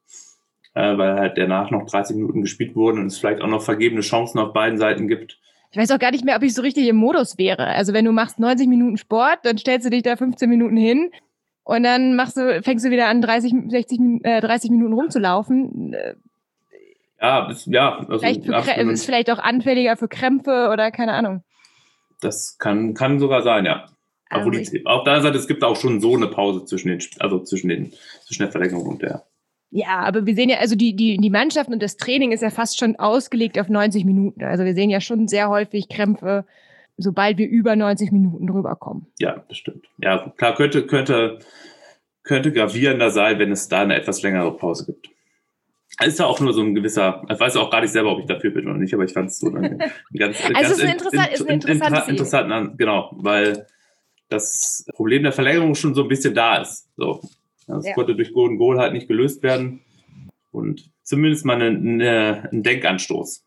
[0.75, 4.03] äh, weil halt danach noch 30 Minuten gespielt wurden und es vielleicht auch noch vergebene
[4.03, 5.41] Chancen auf beiden Seiten gibt
[5.71, 7.67] ich weiß auch gar nicht mehr, ob ich so richtig im Modus wäre.
[7.67, 11.11] Also wenn du machst 90 Minuten Sport, dann stellst du dich da 15 Minuten hin
[11.63, 15.95] und dann machst du, fängst du wieder an, 30, 60, äh, 30 Minuten rumzulaufen.
[17.21, 17.99] Ja, ist, ja.
[17.99, 21.45] Also vielleicht für, ist vielleicht auch anfälliger für Krämpfe oder keine Ahnung.
[22.21, 23.87] Das kann, kann sogar sein, ja.
[24.29, 27.03] Also die, auf der anderen Seite, es gibt auch schon so eine Pause zwischen den,
[27.19, 27.93] also zwischen den,
[28.25, 29.25] zwischen der Verlängerung und der
[29.71, 32.51] ja, aber wir sehen ja, also die, die, die Mannschaften und das Training ist ja
[32.51, 34.43] fast schon ausgelegt auf 90 Minuten.
[34.43, 36.45] Also wir sehen ja schon sehr häufig Krämpfe,
[36.97, 39.07] sobald wir über 90 Minuten drüber kommen.
[39.21, 39.87] Ja, das stimmt.
[39.99, 41.39] Ja, klar, könnte, könnte,
[42.25, 45.09] könnte gravierender sein, wenn es da eine etwas längere Pause gibt.
[46.05, 48.27] Ist ja auch nur so ein gewisser, ich weiß auch gar nicht selber, ob ich
[48.27, 49.79] dafür bin oder nicht, aber ich fand es so ein
[50.19, 53.67] ganz, also ganz ist ein interessant, in, ist ein interessantes in, interessant, genau, weil
[54.29, 56.89] das Problem der Verlängerung schon so ein bisschen da ist.
[56.97, 57.21] So,
[57.77, 57.95] das ja.
[57.95, 59.81] konnte durch Golden Goal halt nicht gelöst werden.
[60.51, 63.45] Und zumindest mal eine, eine, ein Denkanstoß.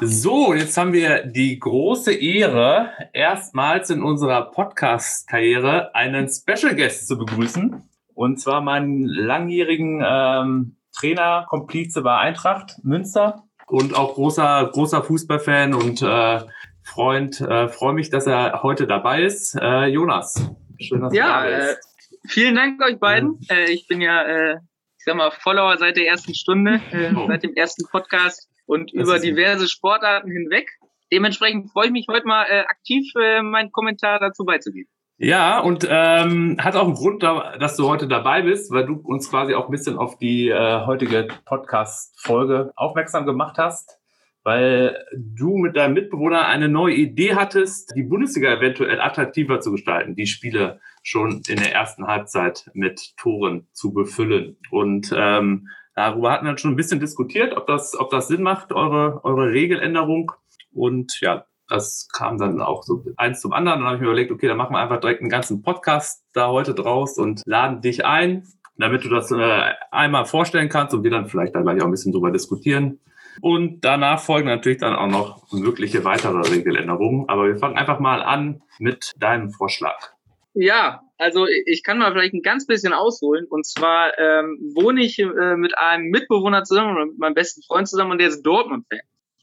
[0.00, 7.18] So, jetzt haben wir die große Ehre, erstmals in unserer Podcast-Karriere einen Special Guest zu
[7.18, 7.82] begrüßen.
[8.14, 15.74] Und zwar meinen langjährigen ähm, Trainer, Komplize bei Eintracht Münster und auch großer, großer Fußballfan
[15.74, 16.40] und äh,
[16.82, 17.40] Freund.
[17.40, 19.54] Äh, Freue mich, dass er heute dabei ist.
[19.60, 21.91] Äh, Jonas, schön, dass ja, du da bist.
[22.26, 23.40] Vielen Dank euch beiden.
[23.50, 24.56] Äh, ich bin ja, äh,
[24.98, 27.26] ich sag mal, Follower seit der ersten Stunde, äh, oh.
[27.26, 30.68] seit dem ersten Podcast und das über diverse Sportarten hinweg.
[31.12, 34.88] Dementsprechend freue ich mich heute mal äh, aktiv äh, meinen Kommentar dazu beizugeben.
[35.18, 39.30] Ja, und ähm, hat auch einen Grund, dass du heute dabei bist, weil du uns
[39.30, 44.00] quasi auch ein bisschen auf die äh, heutige Podcast-Folge aufmerksam gemacht hast,
[44.44, 50.16] weil du mit deinem Mitbewohner eine neue Idee hattest, die Bundesliga eventuell attraktiver zu gestalten,
[50.16, 54.56] die Spiele schon in der ersten Halbzeit mit Toren zu befüllen.
[54.70, 58.72] Und ähm, darüber hatten wir schon ein bisschen diskutiert, ob das, ob das Sinn macht,
[58.72, 60.32] eure, eure Regeländerung.
[60.72, 63.80] Und ja, das kam dann auch so eins zum anderen.
[63.80, 66.48] Dann habe ich mir überlegt, okay, dann machen wir einfach direkt einen ganzen Podcast da
[66.48, 71.10] heute draus und laden dich ein, damit du das äh, einmal vorstellen kannst und wir
[71.10, 73.00] dann vielleicht da gleich auch ein bisschen drüber diskutieren.
[73.40, 77.28] Und danach folgen natürlich dann auch noch mögliche weitere Regeländerungen.
[77.28, 80.12] Aber wir fangen einfach mal an mit deinem Vorschlag.
[80.54, 83.46] Ja, also ich kann mal vielleicht ein ganz bisschen ausholen.
[83.48, 88.12] Und zwar ähm, wohne ich äh, mit einem Mitbewohner zusammen mit meinem besten Freund zusammen
[88.12, 89.00] und der ist Dortmund-Fan.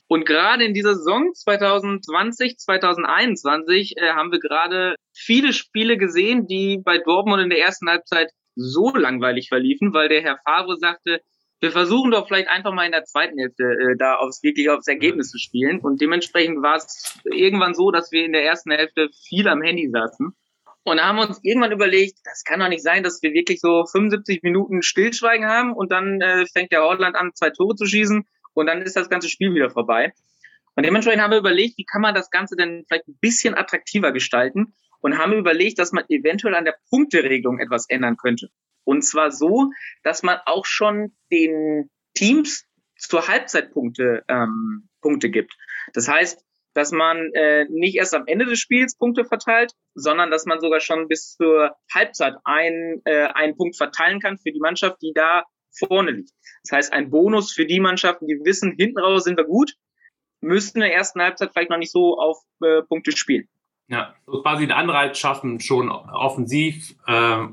[0.07, 6.81] Und gerade in dieser Saison 2020, 2021 äh, haben wir gerade viele Spiele gesehen, die
[6.83, 11.21] bei Dortmund in der ersten Halbzeit so langweilig verliefen, weil der Herr Favre sagte,
[11.61, 14.87] wir versuchen doch vielleicht einfach mal in der zweiten Hälfte äh, da aufs wirklich aufs
[14.87, 15.79] Ergebnis zu spielen.
[15.79, 19.89] Und dementsprechend war es irgendwann so, dass wir in der ersten Hälfte viel am Handy
[19.89, 20.33] saßen.
[20.83, 23.59] Und da haben wir uns irgendwann überlegt, das kann doch nicht sein, dass wir wirklich
[23.59, 27.85] so 75 Minuten Stillschweigen haben und dann äh, fängt der Holland an, zwei Tore zu
[27.85, 30.13] schießen und dann ist das ganze Spiel wieder vorbei.
[30.75, 34.13] Und dementsprechend haben wir überlegt, wie kann man das Ganze denn vielleicht ein bisschen attraktiver
[34.13, 38.49] gestalten und haben überlegt, dass man eventuell an der Punkteregelung etwas ändern könnte.
[38.89, 39.69] Und zwar so,
[40.01, 42.65] dass man auch schon den Teams
[42.97, 45.53] zur Halbzeit Punkte, ähm, Punkte gibt.
[45.93, 50.47] Das heißt, dass man äh, nicht erst am Ende des Spiels Punkte verteilt, sondern dass
[50.47, 54.97] man sogar schon bis zur Halbzeit ein, äh, einen Punkt verteilen kann für die Mannschaft,
[55.03, 55.43] die da
[55.77, 56.31] vorne liegt.
[56.63, 59.73] Das heißt, ein Bonus für die Mannschaften, die wissen, hinten raus sind wir gut,
[60.41, 63.47] müssten in der ersten Halbzeit vielleicht noch nicht so auf äh, Punkte spielen.
[63.87, 67.45] Ja, so quasi einen Anreiz schaffen, schon offensiv äh,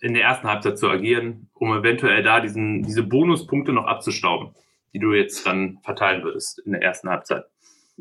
[0.00, 4.54] in der ersten Halbzeit zu agieren, um eventuell da diesen, diese Bonuspunkte noch abzustauben,
[4.94, 7.44] die du jetzt dann verteilen würdest in der ersten Halbzeit.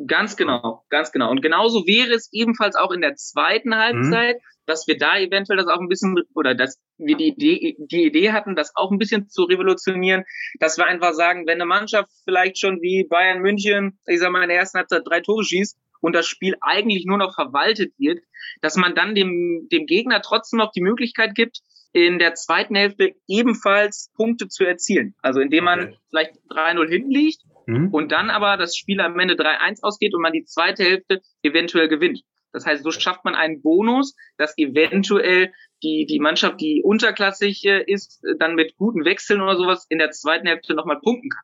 [0.06, 1.32] Ganz genau, ganz genau.
[1.32, 4.42] Und genauso wäre es ebenfalls auch in der zweiten Halbzeit, mhm.
[4.68, 8.32] dass wir da eventuell das auch ein bisschen, oder dass wir die Idee, die Idee
[8.32, 10.24] hatten, das auch ein bisschen zu revolutionieren,
[10.60, 14.44] dass wir einfach sagen, wenn eine Mannschaft vielleicht schon wie Bayern München, ich sag mal,
[14.44, 18.20] in der ersten Halbzeit drei Tore schießt und das Spiel eigentlich nur noch verwaltet wird,
[18.62, 21.62] dass man dann dem, dem Gegner trotzdem noch die Möglichkeit gibt,
[22.06, 25.16] in der zweiten Hälfte ebenfalls Punkte zu erzielen.
[25.22, 25.98] Also indem man okay.
[26.10, 27.90] vielleicht 3-0 hinten liegt mhm.
[27.92, 31.88] und dann aber das Spiel am Ende 3-1 ausgeht und man die zweite Hälfte eventuell
[31.88, 32.22] gewinnt.
[32.54, 35.52] Das heißt, so schafft man einen Bonus, dass eventuell
[35.84, 40.48] die, die Mannschaft, die unterklassig ist, dann mit guten Wechseln oder sowas in der zweiten
[40.48, 41.44] Hälfte nochmal punkten kann.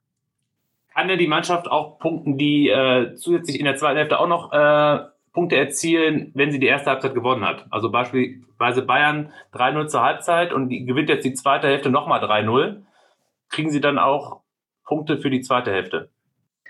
[0.94, 4.52] Kann denn die Mannschaft auch punkten, die äh, zusätzlich in der zweiten Hälfte auch noch
[4.54, 7.66] äh, Punkte erzielen, wenn sie die erste Halbzeit gewonnen hat.
[7.72, 12.84] Also beispielsweise Bayern 3-0 zur Halbzeit und die gewinnt jetzt die zweite Hälfte nochmal 3-0.
[13.50, 14.42] Kriegen sie dann auch
[14.86, 16.10] Punkte für die zweite Hälfte?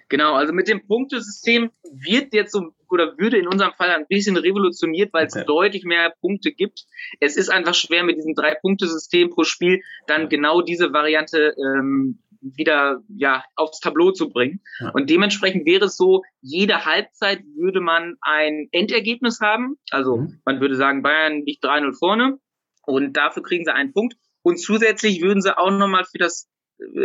[0.09, 4.37] Genau, also mit dem Punktesystem wird jetzt so oder würde in unserem Fall ein bisschen
[4.37, 5.45] revolutioniert, weil es okay.
[5.45, 6.85] deutlich mehr Punkte gibt.
[7.19, 12.19] Es ist einfach schwer mit diesem Drei-Punkte-System pro Spiel dann genau diese Variante ähm,
[12.55, 14.61] wieder ja aufs Tableau zu bringen.
[14.79, 14.91] Ja.
[14.91, 19.77] Und dementsprechend wäre es so, jede Halbzeit würde man ein Endergebnis haben.
[19.91, 20.41] Also mhm.
[20.45, 22.37] man würde sagen, Bayern liegt 3-0 vorne
[22.85, 24.15] und dafür kriegen sie einen Punkt.
[24.41, 26.49] Und zusätzlich würden sie auch nochmal für das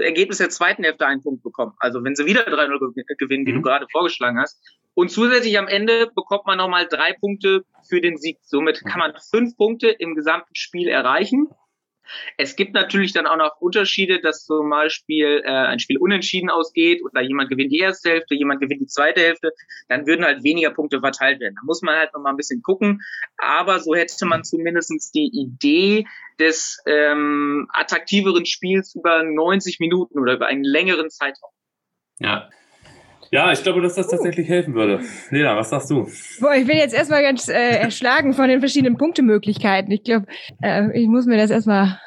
[0.02, 1.72] Ergebnis der zweiten Hälfte einen Punkt bekommen.
[1.78, 2.78] Also wenn sie wieder 3-0
[3.18, 3.56] gewinnen, wie mhm.
[3.56, 4.60] du gerade vorgeschlagen hast.
[4.94, 8.38] Und zusätzlich am Ende bekommt man nochmal drei Punkte für den Sieg.
[8.42, 11.46] Somit kann man fünf Punkte im gesamten Spiel erreichen.
[12.36, 17.02] Es gibt natürlich dann auch noch Unterschiede, dass zum Beispiel äh, ein Spiel unentschieden ausgeht
[17.02, 19.52] oder jemand gewinnt die erste Hälfte, jemand gewinnt die zweite Hälfte,
[19.88, 21.54] dann würden halt weniger Punkte verteilt werden.
[21.56, 23.02] Da muss man halt noch mal ein bisschen gucken.
[23.36, 26.06] Aber so hätte man zumindestens die Idee
[26.38, 31.50] des ähm, attraktiveren Spiels über 90 Minuten oder über einen längeren Zeitraum.
[32.20, 32.48] Ja,
[33.30, 35.00] ja, ich glaube, dass das tatsächlich helfen würde.
[35.30, 36.08] Lena, was sagst du?
[36.40, 39.90] Boah, ich bin jetzt erstmal ganz äh, erschlagen von den verschiedenen Punktemöglichkeiten.
[39.92, 40.26] Ich glaube,
[40.62, 42.00] äh, ich muss mir das erstmal.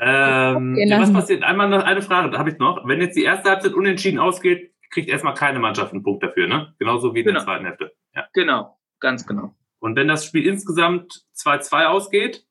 [0.00, 1.42] Ähm, was passiert?
[1.42, 2.86] Einmal noch eine Frage, da habe ich noch.
[2.86, 6.74] Wenn jetzt die erste Halbzeit unentschieden ausgeht, kriegt erstmal keine Mannschaft einen Punkt dafür, ne?
[6.78, 7.38] Genauso wie in genau.
[7.38, 7.92] der zweiten Hälfte.
[8.14, 8.26] Ja.
[8.32, 9.54] Genau, ganz genau.
[9.80, 12.44] Und wenn das Spiel insgesamt 2-2 ausgeht,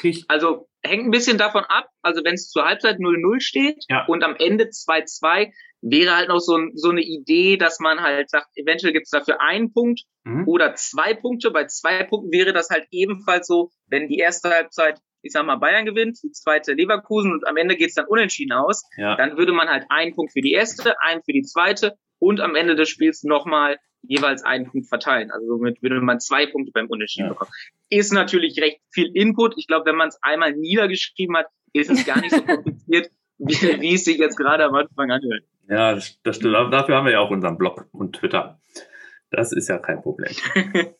[0.00, 0.30] kriegt.
[0.30, 1.88] Also hängt ein bisschen davon ab.
[2.02, 4.04] Also wenn es zur Halbzeit 0-0 steht ja.
[4.06, 8.48] und am Ende 2-2, wäre halt noch so, so eine Idee, dass man halt sagt,
[8.56, 10.46] eventuell gibt es dafür einen Punkt mhm.
[10.46, 11.50] oder zwei Punkte.
[11.50, 15.56] Bei zwei Punkten wäre das halt ebenfalls so, wenn die erste Halbzeit, ich sag mal,
[15.56, 19.16] Bayern gewinnt, die zweite Leverkusen und am Ende geht's dann unentschieden aus, ja.
[19.16, 22.54] dann würde man halt einen Punkt für die erste, einen für die zweite und am
[22.54, 23.76] Ende des Spiels nochmal
[24.08, 25.30] jeweils einen Punkt verteilen.
[25.30, 27.32] Also somit würde man zwei Punkte beim Unentschieden ja.
[27.32, 27.50] bekommen.
[27.90, 29.54] Ist natürlich recht viel Input.
[29.56, 33.80] Ich glaube, wenn man es einmal niedergeschrieben hat, ist es gar nicht so kompliziert, wie,
[33.80, 35.44] wie es sich jetzt gerade am Anfang anhört.
[35.68, 36.38] Ja, das, das.
[36.38, 38.60] Dafür haben wir ja auch unseren Blog und Twitter.
[39.30, 40.32] Das ist ja kein Problem.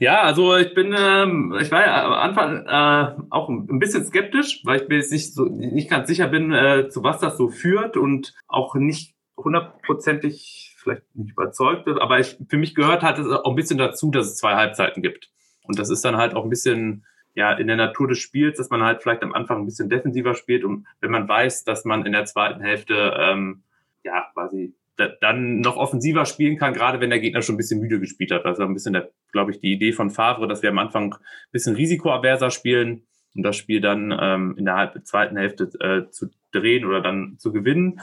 [0.00, 4.62] ja, also ich bin, ähm, ich war ja am Anfang äh, auch ein bisschen skeptisch,
[4.64, 7.48] weil ich mir jetzt nicht so nicht ganz sicher bin, äh, zu was das so
[7.48, 12.00] führt und auch nicht hundertprozentig vielleicht nicht überzeugt wird.
[12.00, 15.02] Aber ich, für mich gehört hat es auch ein bisschen dazu, dass es zwei Halbzeiten
[15.02, 15.30] gibt.
[15.62, 18.70] Und das ist dann halt auch ein bisschen ja in der Natur des Spiels, dass
[18.70, 22.06] man halt vielleicht am Anfang ein bisschen defensiver spielt und wenn man weiß, dass man
[22.06, 23.62] in der zweiten Hälfte ähm,
[24.04, 27.98] ja quasi dann noch offensiver spielen kann, gerade wenn der Gegner schon ein bisschen müde
[27.98, 28.44] gespielt hat.
[28.44, 28.96] Also ein bisschen,
[29.32, 33.02] glaube ich, die Idee von Favre, dass wir am Anfang ein bisschen risikoaverser spielen
[33.34, 37.52] und das Spiel dann ähm, in der zweiten Hälfte äh, zu drehen oder dann zu
[37.52, 38.00] gewinnen.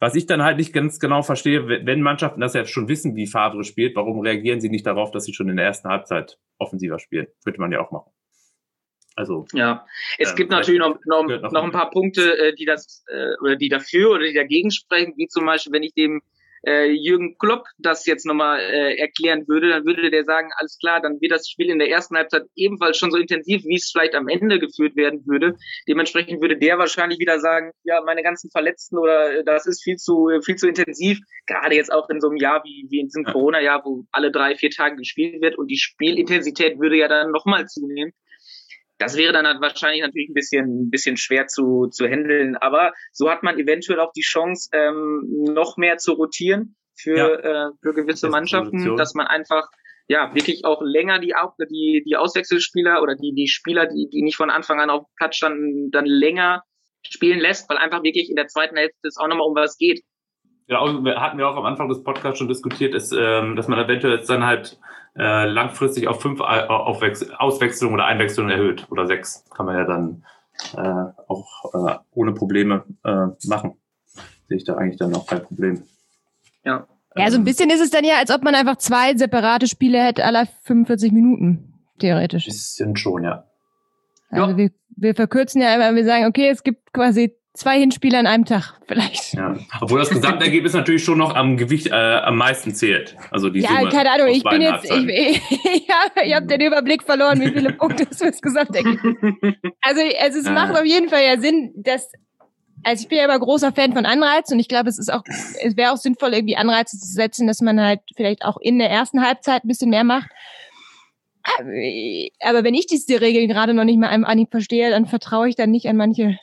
[0.00, 3.26] Was ich dann halt nicht ganz genau verstehe, wenn Mannschaften das ja schon wissen, wie
[3.26, 7.00] Favre spielt, warum reagieren sie nicht darauf, dass sie schon in der ersten Halbzeit offensiver
[7.00, 7.26] spielen?
[7.44, 8.10] Könnte man ja auch machen.
[9.18, 9.84] Also ja,
[10.16, 13.56] es ähm, gibt natürlich noch, noch, noch ein paar Punkte, äh, die das äh, oder
[13.56, 16.22] die dafür oder die dagegen sprechen, wie zum Beispiel, wenn ich dem
[16.64, 21.00] äh, Jürgen Klopp das jetzt nochmal äh, erklären würde, dann würde der sagen, alles klar,
[21.00, 24.14] dann wird das Spiel in der ersten Halbzeit ebenfalls schon so intensiv, wie es vielleicht
[24.14, 25.56] am Ende geführt werden würde.
[25.88, 29.96] Dementsprechend würde der wahrscheinlich wieder sagen, ja, meine ganzen Verletzten oder äh, das ist viel
[29.96, 33.24] zu viel zu intensiv, gerade jetzt auch in so einem Jahr wie, wie in diesem
[33.24, 37.66] Corona-Jahr, wo alle drei, vier Tage gespielt wird und die Spielintensität würde ja dann nochmal
[37.66, 38.12] zunehmen.
[38.98, 42.56] Das wäre dann halt wahrscheinlich natürlich ein bisschen, ein bisschen schwer zu, zu handeln.
[42.56, 45.22] Aber so hat man eventuell auch die Chance, ähm,
[45.54, 47.68] noch mehr zu rotieren für, ja.
[47.68, 49.68] äh, für gewisse Mannschaften, dass man einfach
[50.08, 51.34] ja wirklich auch länger die,
[51.70, 55.36] die, die Auswechselspieler oder die, die Spieler, die, die nicht von Anfang an auf Platz
[55.36, 56.62] standen, dann länger
[57.06, 60.02] spielen lässt, weil einfach wirklich in der zweiten Hälfte es auch nochmal um was geht.
[60.66, 64.16] Ja, hatten wir auch am Anfang des Podcasts schon diskutiert, ist, ähm, dass man eventuell
[64.16, 64.78] jetzt dann halt
[65.18, 69.44] äh, langfristig auf fünf Aufwechs Auswechslungen oder Einwechslungen erhöht oder sechs.
[69.54, 70.24] Kann man ja dann
[70.76, 73.74] äh, auch äh, ohne Probleme äh, machen.
[74.48, 75.82] Sehe ich da eigentlich dann auch kein Problem.
[76.64, 76.86] Ja.
[77.16, 80.00] Ja, so ein bisschen ist es dann ja, als ob man einfach zwei separate Spiele
[80.00, 82.46] hätte aller 45 Minuten, theoretisch.
[82.46, 83.44] Ein bisschen schon, ja.
[84.30, 84.56] Also ja.
[84.56, 88.44] wir, wir verkürzen ja immer, wir sagen, okay, es gibt quasi zwei Hinspiele an einem
[88.44, 89.34] Tag vielleicht.
[89.34, 89.56] Ja.
[89.80, 93.16] Obwohl das Gesamtergebnis natürlich schon noch am Gewicht äh, am meisten zählt.
[93.30, 96.60] Also die ja, Summe keine Ahnung, ich bin jetzt, ich, ich, ja, ich habe den
[96.60, 99.16] Überblick verloren, wie viele Punkte es für das Gesamtergebnis
[99.82, 100.52] Also, also es ja.
[100.52, 102.10] macht auf jeden Fall ja Sinn, dass
[102.84, 105.24] also ich bin ja immer großer Fan von Anreizen und ich glaube, es ist auch,
[105.26, 108.88] es wäre auch sinnvoll, irgendwie Anreize zu setzen, dass man halt vielleicht auch in der
[108.88, 110.30] ersten Halbzeit ein bisschen mehr macht.
[112.40, 115.56] Aber wenn ich diese Regeln gerade noch nicht mal einem Anhieb verstehe, dann vertraue ich
[115.56, 116.38] dann nicht an manche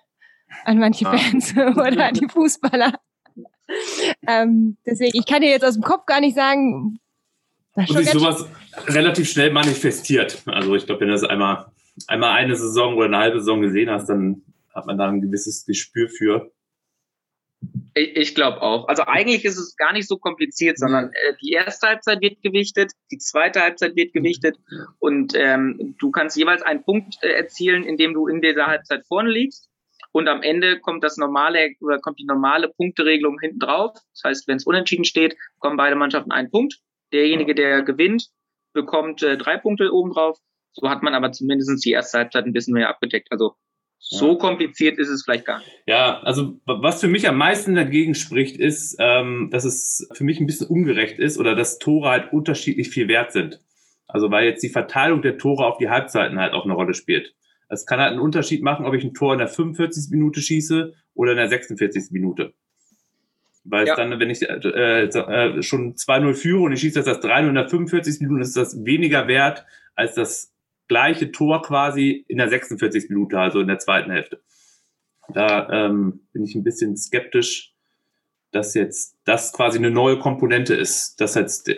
[0.63, 1.17] an manche ah.
[1.17, 2.93] Fans oder an die Fußballer.
[4.27, 6.99] ähm, deswegen, ich kann dir jetzt aus dem Kopf gar nicht sagen,
[7.75, 8.47] was Und sich sowas
[8.87, 10.41] relativ schnell manifestiert.
[10.45, 11.65] Also ich glaube, wenn du das einmal,
[12.07, 15.65] einmal eine Saison oder eine halbe Saison gesehen hast, dann hat man da ein gewisses
[15.65, 16.51] Gespür für.
[17.95, 18.87] Ich, ich glaube auch.
[18.87, 22.91] Also eigentlich ist es gar nicht so kompliziert, sondern äh, die erste Halbzeit wird gewichtet,
[23.11, 24.57] die zweite Halbzeit wird gewichtet
[24.99, 29.31] und ähm, du kannst jeweils einen Punkt äh, erzielen, indem du in dieser Halbzeit vorne
[29.31, 29.69] liegst.
[30.15, 33.91] Und am Ende kommt das normale oder kommt die normale Punkteregelung hinten drauf.
[34.13, 36.79] Das heißt, wenn es unentschieden steht, kommen beide Mannschaften einen Punkt.
[37.11, 38.29] Derjenige, der gewinnt,
[38.71, 40.39] bekommt äh, drei Punkte obendrauf.
[40.71, 43.27] So hat man aber zumindest die erste Halbzeit ein bisschen mehr abgedeckt.
[43.29, 43.55] Also
[43.99, 45.69] so kompliziert ist es vielleicht gar nicht.
[45.85, 50.39] Ja, also was für mich am meisten dagegen spricht, ist, ähm, dass es für mich
[50.39, 53.59] ein bisschen ungerecht ist oder dass Tore halt unterschiedlich viel wert sind.
[54.07, 57.35] Also weil jetzt die Verteilung der Tore auf die Halbzeiten halt auch eine Rolle spielt.
[57.67, 60.11] Es kann halt einen Unterschied machen, ob ich ein Tor in der 45.
[60.11, 62.11] Minute schieße oder in der 46.
[62.11, 62.53] Minute.
[63.63, 63.95] Weil ja.
[63.95, 67.55] dann, wenn ich äh, äh, schon 2-0 führe und ich schieße jetzt das 3-0 in
[67.55, 68.21] der 45.
[68.21, 70.53] Minute, ist das weniger wert als das
[70.87, 73.09] gleiche Tor quasi in der 46.
[73.09, 74.41] Minute, also in der zweiten Hälfte.
[75.33, 77.73] Da ähm, bin ich ein bisschen skeptisch,
[78.51, 81.71] dass jetzt das quasi eine neue Komponente ist, dass jetzt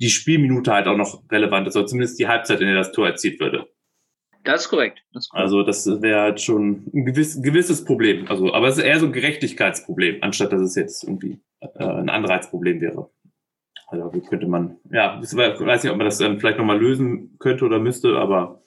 [0.00, 3.08] die Spielminute halt auch noch relevant ist, oder zumindest die Halbzeit, in der das Tor
[3.08, 3.67] erzielt würde.
[4.44, 5.00] Das ist korrekt.
[5.12, 5.44] Das ist korrekt.
[5.44, 8.26] Also das wäre halt schon ein gewiss, gewisses Problem.
[8.28, 12.08] Also, aber es ist eher so ein Gerechtigkeitsproblem, anstatt dass es jetzt irgendwie äh, ein
[12.08, 13.10] Anreizproblem wäre.
[13.88, 17.36] Also wie könnte man, ja, ich weiß nicht, ob man das dann vielleicht nochmal lösen
[17.38, 18.62] könnte oder müsste, aber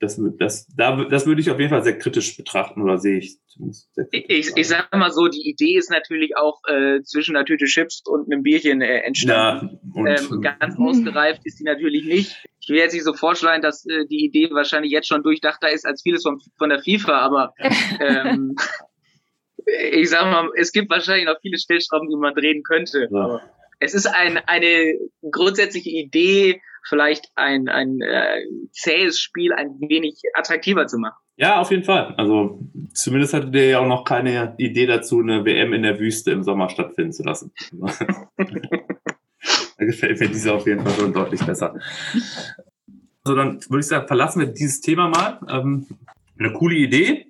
[0.00, 3.38] das, das, da, das würde ich auf jeden Fall sehr kritisch betrachten oder sehe ich
[3.46, 3.90] zumindest.
[4.10, 8.02] Ich, ich sage mal so, die Idee ist natürlich auch äh, zwischen einer Tüte Chips
[8.06, 9.78] und einem Bierchen äh, entstanden.
[9.94, 12.46] Ja, ähm, ganz ausgereift ist die natürlich nicht.
[12.70, 15.84] Ich will jetzt nicht so vorschlagen, dass äh, die Idee wahrscheinlich jetzt schon durchdachter ist
[15.84, 17.52] als vieles von, von der FIFA, aber
[18.00, 18.54] ähm,
[19.90, 23.08] ich sage mal, es gibt wahrscheinlich noch viele Stellschrauben, die man drehen könnte.
[23.10, 23.40] Ja.
[23.80, 24.94] Es ist ein, eine
[25.32, 31.18] grundsätzliche Idee, vielleicht ein, ein äh, zähes Spiel ein wenig attraktiver zu machen.
[31.38, 32.14] Ja, auf jeden Fall.
[32.18, 32.60] Also
[32.94, 36.44] zumindest hatte der ja auch noch keine Idee dazu, eine WM in der Wüste im
[36.44, 37.52] Sommer stattfinden zu lassen.
[39.80, 41.74] da gefällt mir diese auf jeden Fall schon deutlich besser.
[43.24, 45.40] Also dann würde ich sagen, verlassen wir dieses Thema mal.
[45.48, 45.86] Ähm,
[46.38, 47.26] eine coole Idee.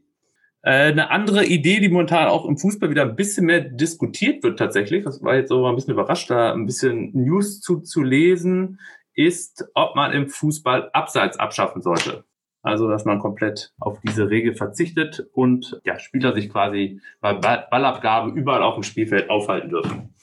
[0.63, 4.59] Äh, eine andere Idee, die momentan auch im Fußball wieder ein bisschen mehr diskutiert wird
[4.59, 8.79] tatsächlich, das war jetzt so ein bisschen überrascht, da ein bisschen News zu, zu lesen,
[9.15, 12.25] ist, ob man im Fußball Abseits abschaffen sollte.
[12.63, 18.39] Also, dass man komplett auf diese Regel verzichtet und ja, Spieler sich quasi bei Ballabgabe
[18.39, 20.15] überall auf dem Spielfeld aufhalten dürfen.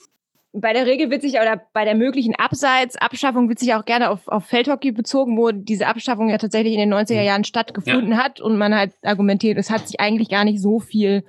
[0.60, 4.28] Bei der Regel wird sich oder bei der möglichen Abseitsabschaffung wird sich auch gerne auf,
[4.28, 8.18] auf Feldhockey bezogen, wo diese Abschaffung ja tatsächlich in den 90er Jahren stattgefunden ja.
[8.18, 11.24] hat und man halt argumentiert, es hat sich eigentlich gar nicht so viel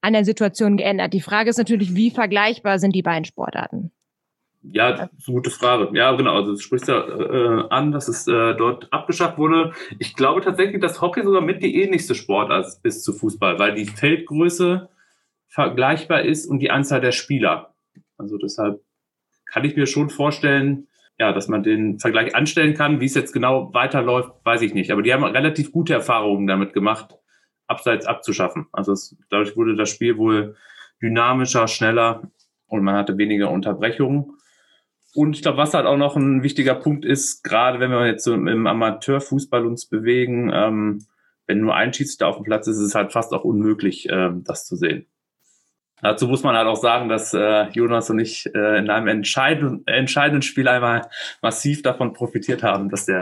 [0.00, 1.12] an der Situation geändert.
[1.12, 3.92] Die Frage ist natürlich, wie vergleichbar sind die beiden Sportarten?
[4.62, 5.96] Ja, das ist eine gute Frage.
[5.96, 6.34] Ja, genau.
[6.34, 9.72] Also du sprichst ja äh, an, dass es äh, dort abgeschafft wurde.
[9.98, 13.84] Ich glaube tatsächlich, dass Hockey sogar mit die ähnlichste Sportart ist zu Fußball, weil die
[13.84, 14.88] Feldgröße
[15.46, 17.75] vergleichbar ist und die Anzahl der Spieler.
[18.18, 18.80] Also deshalb
[19.46, 20.88] kann ich mir schon vorstellen,
[21.18, 23.00] ja, dass man den Vergleich anstellen kann.
[23.00, 24.90] Wie es jetzt genau weiterläuft, weiß ich nicht.
[24.90, 27.14] Aber die haben relativ gute Erfahrungen damit gemacht,
[27.66, 28.66] abseits abzuschaffen.
[28.72, 30.56] Also es, dadurch wurde das Spiel wohl
[31.02, 32.30] dynamischer, schneller
[32.66, 34.32] und man hatte weniger Unterbrechungen.
[35.14, 38.24] Und ich glaube, was halt auch noch ein wichtiger Punkt ist, gerade wenn wir jetzt
[38.24, 41.06] so im Amateurfußball uns bewegen, ähm,
[41.46, 44.44] wenn nur ein Schiedsrichter auf dem Platz ist, ist es halt fast auch unmöglich, ähm,
[44.44, 45.06] das zu sehen.
[46.02, 49.86] Dazu muss man halt auch sagen, dass äh, Jonas und ich äh, in einem entscheidenden,
[49.86, 51.08] entscheidenden Spiel einmal
[51.40, 53.20] massiv davon profitiert haben, dass der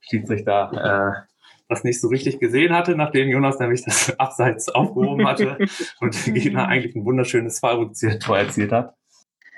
[0.00, 1.26] Schiedsrichter äh,
[1.68, 5.58] das nicht so richtig gesehen hatte, nachdem Jonas nämlich das Abseits aufgehoben hatte
[6.00, 8.94] und der Gegner eigentlich ein wunderschönes Fallrückzieher-Tor erzielt hat.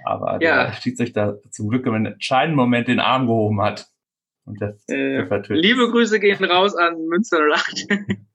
[0.05, 0.67] Aber ja.
[0.67, 3.89] der Schiedsrichter zum Glück im entscheidenden Moment den Arm gehoben hat.
[4.45, 7.89] Und das äh, liebe Grüße gehen raus an Münster 08.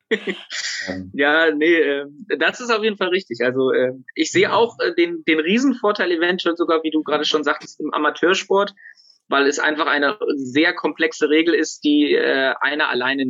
[0.88, 1.12] ähm.
[1.14, 2.06] Ja, nee, äh,
[2.40, 3.40] das ist auf jeden Fall richtig.
[3.42, 7.44] Also äh, ich sehe auch äh, den, den Riesenvorteil eventuell sogar, wie du gerade schon
[7.44, 8.74] sagtest, im Amateursport,
[9.28, 13.26] weil es einfach eine sehr komplexe Regel ist, die äh, einer alleine,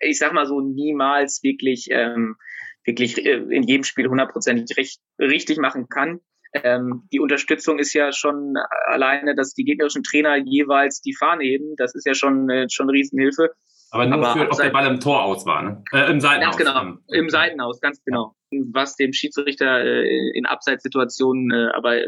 [0.00, 2.36] ich sag mal so, niemals wirklich, ähm,
[2.84, 6.20] wirklich äh, in jedem Spiel hundertprozentig richtig machen kann.
[6.54, 8.54] Ähm, die Unterstützung ist ja schon
[8.86, 11.74] alleine, dass die gegnerischen Trainer jeweils die Fahne heben.
[11.76, 13.50] Das ist ja schon, äh, schon eine Riesenhilfe.
[13.94, 15.84] Aber nur Aber für, ob der Ball im Tor aus war, ne?
[15.92, 16.56] Äh, Im Seitenaus.
[16.56, 18.34] Ganz genau, im Seitenaus, ganz genau.
[18.72, 22.00] Was dem Schiedsrichter äh, in Abseitssituationen äh, aber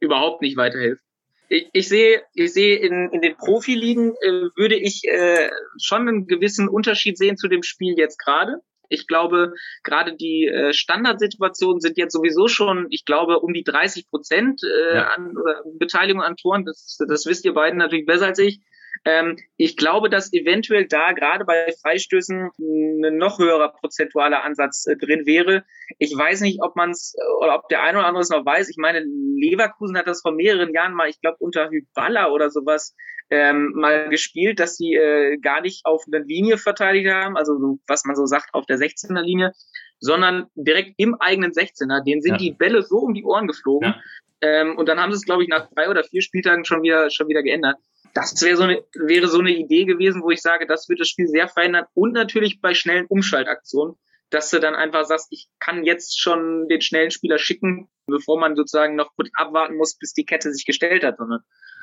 [0.00, 1.04] überhaupt nicht weiterhilft.
[1.48, 5.50] Ich, ich sehe, ich sehe in, in den Profiligen äh, würde ich äh,
[5.80, 8.56] schon einen gewissen Unterschied sehen zu dem Spiel jetzt gerade.
[8.88, 9.52] Ich glaube,
[9.84, 14.96] gerade die äh, Standardsituationen sind jetzt sowieso schon, ich glaube, um die 30 Prozent äh,
[14.96, 15.10] ja.
[15.10, 16.64] an äh, Beteiligung an Toren.
[16.64, 18.60] Das, das wisst ihr beiden natürlich besser als ich.
[19.06, 24.96] Ähm, ich glaube, dass eventuell da gerade bei Freistößen ein noch höherer prozentualer Ansatz äh,
[24.96, 25.64] drin wäre.
[25.98, 28.44] Ich weiß nicht, ob man es äh, oder ob der eine oder andere es noch
[28.44, 28.68] weiß.
[28.68, 32.94] Ich meine, Leverkusen hat das vor mehreren Jahren mal, ich glaube, unter Hyballa oder sowas
[33.30, 37.78] ähm, mal gespielt, dass sie äh, gar nicht auf einer Linie verteidigt haben, also so,
[37.86, 39.52] was man so sagt, auf der 16er Linie,
[39.98, 42.04] sondern direkt im eigenen 16er.
[42.04, 42.38] Denen sind ja.
[42.38, 43.94] die Bälle so um die Ohren geflogen.
[43.94, 44.00] Ja.
[44.42, 47.10] Ähm, und dann haben sie es, glaube ich, nach drei oder vier Spieltagen schon wieder,
[47.10, 47.76] schon wieder geändert
[48.14, 51.08] das wäre so eine, wäre so eine Idee gewesen, wo ich sage, das wird das
[51.08, 53.96] Spiel sehr verändern und natürlich bei schnellen Umschaltaktionen,
[54.30, 58.56] dass du dann einfach sagst, ich kann jetzt schon den schnellen Spieler schicken, bevor man
[58.56, 61.40] sozusagen noch gut abwarten muss, bis die Kette sich gestellt hat, sondern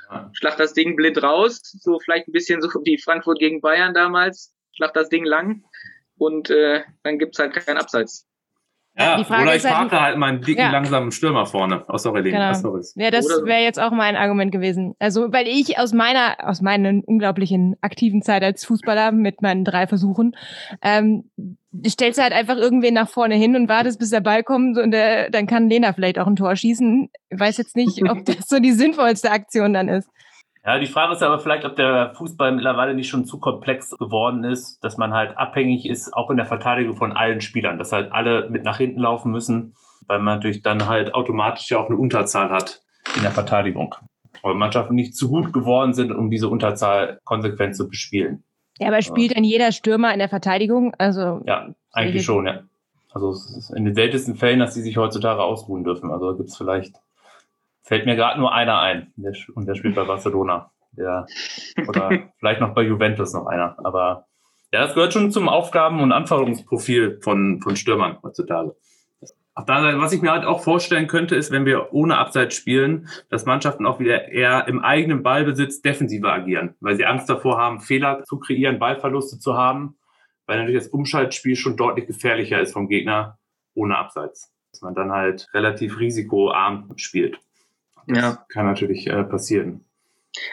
[0.09, 0.29] ja.
[0.33, 4.53] schlag das Ding blind raus, so vielleicht ein bisschen so wie Frankfurt gegen Bayern damals,
[4.75, 5.63] schlag das Ding lang
[6.17, 8.26] und äh, dann gibt's halt keinen Abseits.
[8.97, 10.71] Ja, oder ich parke halt, halt meinen dicken, ja.
[10.71, 11.85] langsamen Stürmer vorne.
[11.87, 12.53] Oh, sorry, Lena.
[12.53, 12.69] Genau.
[12.73, 14.95] Oh, Ja, das wäre jetzt auch mein Argument gewesen.
[14.97, 19.85] Also, weil ich aus meiner, aus meinen unglaublichen aktiven Zeit als Fußballer mit meinen drei
[19.85, 20.35] Versuchen,
[20.81, 21.29] ähm,
[21.85, 24.91] stellst du halt einfach irgendwen nach vorne hin und wartest, bis der Ball kommt und
[24.91, 27.09] der, dann kann Lena vielleicht auch ein Tor schießen.
[27.29, 30.09] Ich weiß jetzt nicht, ob das so die sinnvollste Aktion dann ist.
[30.67, 34.43] Ja, die Frage ist aber vielleicht, ob der Fußball mittlerweile nicht schon zu komplex geworden
[34.43, 38.11] ist, dass man halt abhängig ist, auch in der Verteidigung von allen Spielern, dass halt
[38.11, 39.75] alle mit nach hinten laufen müssen,
[40.07, 42.81] weil man natürlich dann halt automatisch ja auch eine Unterzahl hat
[43.15, 43.95] in der Verteidigung.
[44.43, 48.43] Weil Mannschaften nicht zu gut geworden sind, um diese Unterzahl konsequent zu bespielen.
[48.77, 50.93] Ja, aber spielt dann jeder Stürmer in der Verteidigung?
[50.97, 52.63] Also ja, eigentlich schon, ja.
[53.13, 53.33] Also
[53.73, 56.11] in den seltensten Fällen, dass sie sich heutzutage ausruhen dürfen.
[56.11, 56.97] Also gibt es vielleicht
[57.87, 59.13] Fällt mir gerade nur einer ein.
[59.15, 60.71] Der, und der spielt bei Barcelona.
[60.91, 61.25] Der,
[61.87, 63.77] oder vielleicht noch bei Juventus noch einer.
[63.81, 64.25] Aber
[64.73, 68.75] ja, das gehört schon zum Aufgaben- und Anforderungsprofil von, von Stürmern heutzutage.
[69.55, 72.17] Auf der anderen Seite, was ich mir halt auch vorstellen könnte, ist, wenn wir ohne
[72.17, 77.29] Abseits spielen, dass Mannschaften auch wieder eher im eigenen Ballbesitz defensiver agieren, weil sie Angst
[77.29, 79.97] davor haben, Fehler zu kreieren, Ballverluste zu haben,
[80.45, 83.39] weil natürlich das Umschaltspiel schon deutlich gefährlicher ist vom Gegner
[83.73, 84.51] ohne Abseits.
[84.73, 87.39] Dass man dann halt relativ risikoarm spielt.
[88.07, 88.45] Das ja.
[88.49, 89.83] kann natürlich äh, passieren.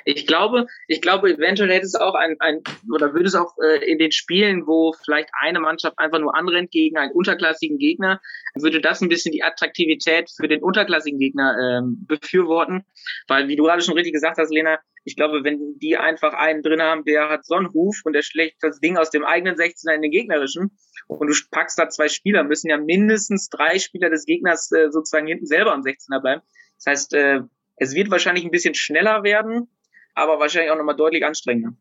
[0.05, 3.85] Ich glaube, ich glaube, eventuell hätte es auch ein, ein oder würde es auch äh,
[3.85, 8.21] in den Spielen, wo vielleicht eine Mannschaft einfach nur anrennt gegen einen unterklassigen Gegner,
[8.55, 12.85] würde das ein bisschen die Attraktivität für den unterklassigen Gegner ähm, befürworten.
[13.29, 16.63] Weil, wie du gerade schon richtig gesagt hast, Lena, Ich glaube, wenn die einfach einen
[16.63, 19.57] drin haben, der hat so einen Ruf und der schlägt das Ding aus dem eigenen
[19.57, 20.71] 16er in den gegnerischen
[21.09, 25.27] und du packst da zwei Spieler, müssen ja mindestens drei Spieler des Gegners äh, sozusagen
[25.27, 26.43] hinten selber am 16er bleiben.
[26.77, 27.41] Das heißt, äh,
[27.77, 29.69] es wird wahrscheinlich ein bisschen schneller werden,
[30.15, 31.77] aber wahrscheinlich auch nochmal deutlich anstrengender.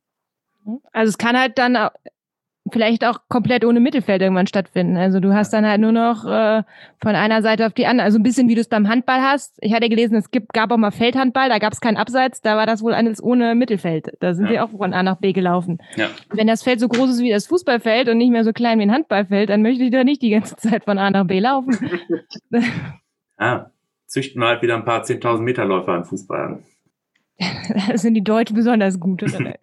[0.92, 1.78] Also es kann halt dann
[2.72, 4.96] vielleicht auch komplett ohne Mittelfeld irgendwann stattfinden.
[4.96, 6.64] Also du hast dann halt nur noch äh,
[7.02, 9.58] von einer Seite auf die andere, also ein bisschen wie du es beim Handball hast.
[9.60, 12.56] Ich hatte gelesen, es gibt, gab auch mal Feldhandball, da gab es keinen Abseits, da
[12.56, 14.14] war das wohl alles ohne Mittelfeld.
[14.22, 14.52] Da sind ja.
[14.52, 15.80] sie auch von A nach B gelaufen.
[15.96, 16.10] Ja.
[16.30, 18.84] Wenn das Feld so groß ist wie das Fußballfeld und nicht mehr so klein wie
[18.84, 21.78] ein Handballfeld, dann möchte ich da nicht die ganze Zeit von A nach B laufen.
[23.38, 23.66] ah,
[24.14, 26.64] züchten wir halt wieder ein paar 10.000 Meter Läufer an Fußball an.
[27.90, 29.56] da sind die Deutschen besonders gut, oder?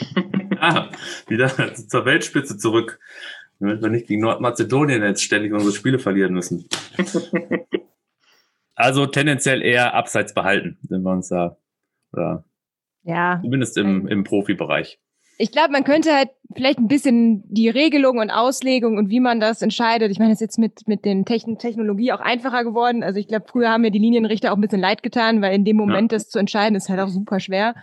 [0.58, 0.90] ah,
[1.28, 2.98] wieder zur Weltspitze zurück.
[3.60, 6.68] Damit wir nicht gegen Nordmazedonien jetzt ständig unsere Spiele verlieren müssen.
[8.74, 11.56] also tendenziell eher abseits behalten, wenn wir uns da.
[12.12, 12.44] Oder
[13.04, 13.38] ja.
[13.42, 14.98] Zumindest im, im Profibereich.
[15.36, 19.40] Ich glaube, man könnte halt vielleicht ein bisschen die Regelung und Auslegung und wie man
[19.40, 20.10] das entscheidet.
[20.12, 23.02] Ich meine, es ist jetzt mit, mit den Techn Technologie auch einfacher geworden.
[23.02, 25.64] Also ich glaube, früher haben mir die Linienrichter auch ein bisschen leid getan, weil in
[25.64, 26.18] dem Moment ja.
[26.18, 27.74] das zu entscheiden ist halt auch super schwer.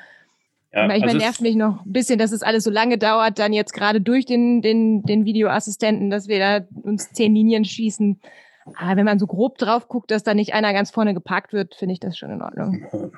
[0.74, 3.52] Ja, ich also nervt mich noch ein bisschen, dass es alles so lange dauert, dann
[3.52, 8.22] jetzt gerade durch den, den, den Videoassistenten, dass wir da uns zehn Linien schießen.
[8.78, 11.76] Aber wenn man so grob drauf guckt, dass da nicht einer ganz vorne geparkt wird,
[11.76, 13.12] finde ich das schon in Ordnung.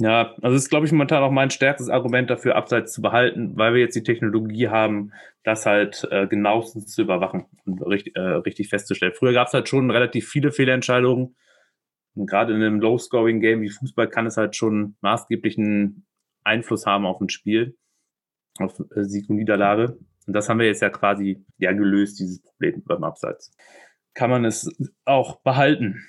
[0.00, 3.74] Ja, also ist, glaube ich, momentan auch mein stärkstes Argument dafür, Abseits zu behalten, weil
[3.74, 8.68] wir jetzt die Technologie haben, das halt äh, genauestens zu überwachen und richtig, äh, richtig
[8.68, 9.12] festzustellen.
[9.12, 11.34] Früher gab es halt schon relativ viele Fehlentscheidungen.
[12.14, 16.06] Und gerade in einem Low-Scoring-Game wie Fußball kann es halt schon maßgeblichen
[16.44, 17.76] Einfluss haben auf ein Spiel,
[18.60, 19.98] auf äh, Sieg und Niederlage.
[20.28, 23.50] Und das haben wir jetzt ja quasi ja gelöst, dieses Problem beim Abseits.
[24.14, 24.70] Kann man es
[25.04, 26.04] auch behalten.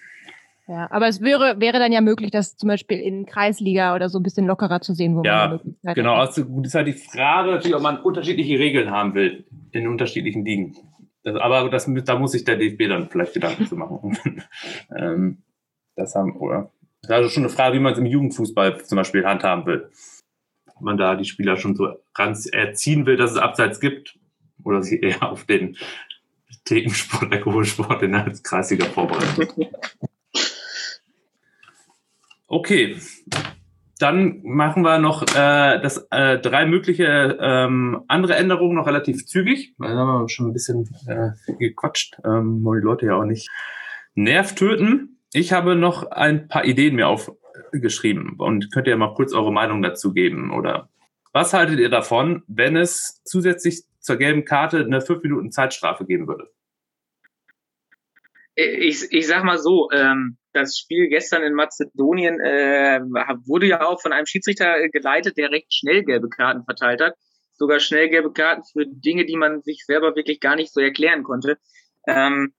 [0.69, 4.19] Ja, aber es wäre, wäre dann ja möglich, das zum Beispiel in Kreisliga oder so
[4.19, 6.17] ein bisschen lockerer zu sehen, wo ja, man Möglichkeit genau.
[6.17, 6.27] hat.
[6.27, 10.45] Also gut, ist halt die Frage natürlich, ob man unterschiedliche Regeln haben will in unterschiedlichen
[10.45, 10.77] Ligen.
[11.23, 14.15] Das, aber das, da muss sich der DFB dann vielleicht Gedanken zu machen.
[14.95, 15.39] ähm,
[15.95, 16.71] das haben, oder?
[17.01, 19.89] Das ist also schon eine Frage, wie man es im Jugendfußball zum Beispiel handhaben will
[20.81, 24.17] man da die Spieler schon so ganz erziehen will, dass es Abseits gibt
[24.63, 25.77] oder sie eher auf den
[26.65, 29.67] Thekensport, Alkoholsport in der Kreisliga vorbereiten.
[32.51, 32.97] Okay,
[33.99, 39.75] dann machen wir noch äh, das äh, drei mögliche ähm, andere Änderungen noch relativ zügig.
[39.77, 41.29] Da haben wir schon ein bisschen äh,
[41.59, 43.49] gequatscht, ähm, wollen die Leute ja auch nicht
[44.15, 45.19] Nerv töten.
[45.31, 47.31] Ich habe noch ein paar Ideen mir auf,
[47.71, 50.89] geschrieben und könnt ihr mal kurz eure Meinung dazu geben oder
[51.33, 56.27] was haltet ihr davon, wenn es zusätzlich zur gelben Karte eine 5 Minuten Zeitstrafe geben
[56.27, 56.49] würde?
[58.61, 62.99] Ich, ich sag mal so, ähm, das Spiel gestern in Mazedonien äh,
[63.45, 67.13] wurde ja auch von einem Schiedsrichter geleitet, der recht schnell gelbe Karten verteilt hat.
[67.53, 71.23] Sogar schnell gelbe Karten für Dinge, die man sich selber wirklich gar nicht so erklären
[71.23, 71.57] konnte.
[72.05, 72.53] Ähm,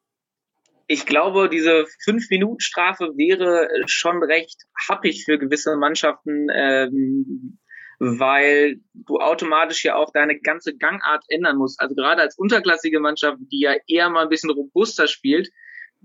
[0.87, 7.59] ich glaube, diese Fünf-Minuten-Strafe wäre schon recht happig für gewisse Mannschaften, ähm,
[7.99, 11.79] weil du automatisch ja auch deine ganze Gangart ändern musst.
[11.79, 15.51] Also gerade als unterklassige Mannschaft, die ja eher mal ein bisschen robuster spielt,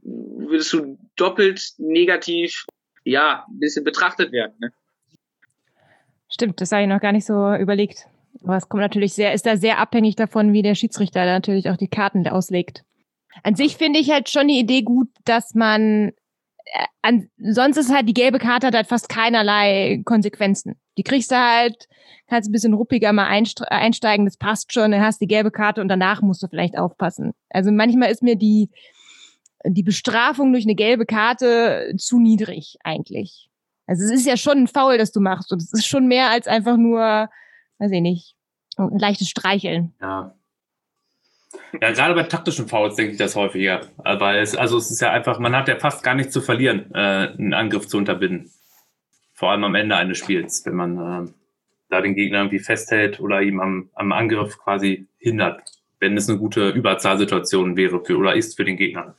[0.02, 2.66] würdest du doppelt negativ,
[3.04, 4.56] ja, ein bisschen betrachtet werden.
[4.60, 4.72] Ne?
[6.30, 8.08] Stimmt, das habe ich noch gar nicht so überlegt.
[8.44, 11.78] Aber es kommt natürlich sehr, ist da sehr abhängig davon, wie der Schiedsrichter natürlich auch
[11.78, 12.84] die Karten auslegt.
[13.44, 16.12] An sich finde ich halt schon die Idee gut, dass man
[16.66, 20.76] äh, an, sonst ist halt die gelbe Karte hat halt fast keinerlei Konsequenzen.
[20.98, 21.88] Die kriegst du halt,
[22.28, 25.90] kannst ein bisschen ruppiger mal einsteigen, das passt schon, dann hast die gelbe Karte und
[25.90, 27.34] danach musst du vielleicht aufpassen.
[27.50, 28.70] Also manchmal ist mir die,
[29.68, 33.50] die Bestrafung durch eine gelbe Karte zu niedrig eigentlich.
[33.88, 36.30] Also es ist ja schon ein Foul, das du machst und es ist schon mehr
[36.30, 37.30] als einfach nur,
[37.80, 38.36] weiß ich nicht,
[38.78, 39.94] ein leichtes Streicheln.
[40.02, 40.36] Ja,
[41.82, 43.82] ja, gerade bei taktischen Fouls denke ich das häufiger.
[43.98, 46.92] Weil es, also es ist ja einfach, man hat ja fast gar nichts zu verlieren,
[46.94, 46.98] äh,
[47.38, 48.52] einen Angriff zu unterbinden.
[49.34, 51.32] Vor allem am Ende eines Spiels, wenn man äh,
[51.90, 55.62] da den Gegner irgendwie festhält oder ihm am, am Angriff quasi hindert,
[56.00, 59.16] wenn es eine gute Überzahlsituation wäre für oder ist für den Gegner.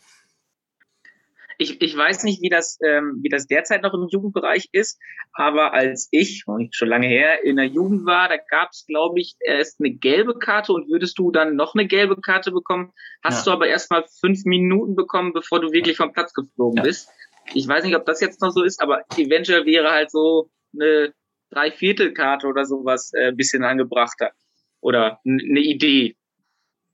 [1.58, 5.00] Ich, ich weiß nicht, wie das, ähm, wie das derzeit noch im Jugendbereich ist,
[5.32, 9.36] aber als ich, schon lange her, in der Jugend war, da gab es, glaube ich,
[9.40, 12.92] erst eine gelbe Karte und würdest du dann noch eine gelbe Karte bekommen,
[13.22, 13.52] hast ja.
[13.52, 16.82] du aber erst mal fünf Minuten bekommen, bevor du wirklich vom Platz geflogen ja.
[16.82, 17.08] bist.
[17.54, 21.14] Ich weiß nicht, ob das jetzt noch so ist, aber eventuell wäre halt so eine
[21.50, 24.32] Dreiviertelkarte oder sowas äh, ein bisschen angebrachter.
[24.80, 26.16] Oder eine Idee.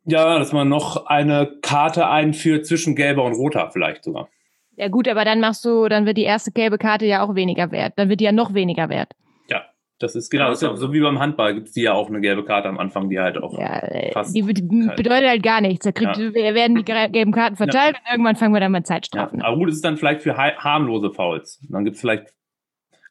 [0.04, 4.28] Ja, dass man noch eine Karte einführt zwischen gelber und roter vielleicht sogar.
[4.76, 7.70] Ja gut, aber dann machst du, dann wird die erste gelbe Karte ja auch weniger
[7.70, 7.94] wert.
[7.96, 9.12] Dann wird die ja noch weniger wert.
[9.48, 9.62] Ja,
[9.98, 12.20] Das ist genau, das ist so wie beim Handball gibt es die ja auch eine
[12.20, 15.84] gelbe Karte am Anfang, die halt auch ja, fast die, die bedeutet halt gar nichts.
[15.84, 16.54] Da kriegt, ja.
[16.54, 18.00] werden die gelben Karten verteilt ja.
[18.00, 19.44] und irgendwann fangen wir dann mal Zeitstrafen ja.
[19.44, 21.60] Aber gut, es ist dann vielleicht für harmlose Fouls.
[21.68, 22.32] Dann gibt es vielleicht,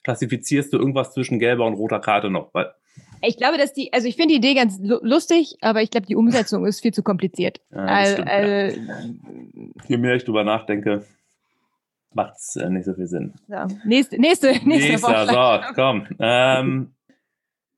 [0.03, 2.53] klassifizierst du irgendwas zwischen gelber und roter Karte noch.
[2.53, 2.72] Weil
[3.22, 6.16] ich glaube, dass die, also ich finde die Idee ganz lustig, aber ich glaube, die
[6.16, 7.62] Umsetzung ist viel zu kompliziert.
[7.72, 8.80] Ja, also, stimmt, also,
[9.88, 11.05] Je mehr ich drüber nachdenke,
[12.14, 13.34] macht es äh, nicht so viel Sinn.
[13.47, 13.55] So,
[13.86, 15.28] nächste, nächste, nächste Nächster,
[15.68, 16.07] so, komm.
[16.20, 16.93] Ähm,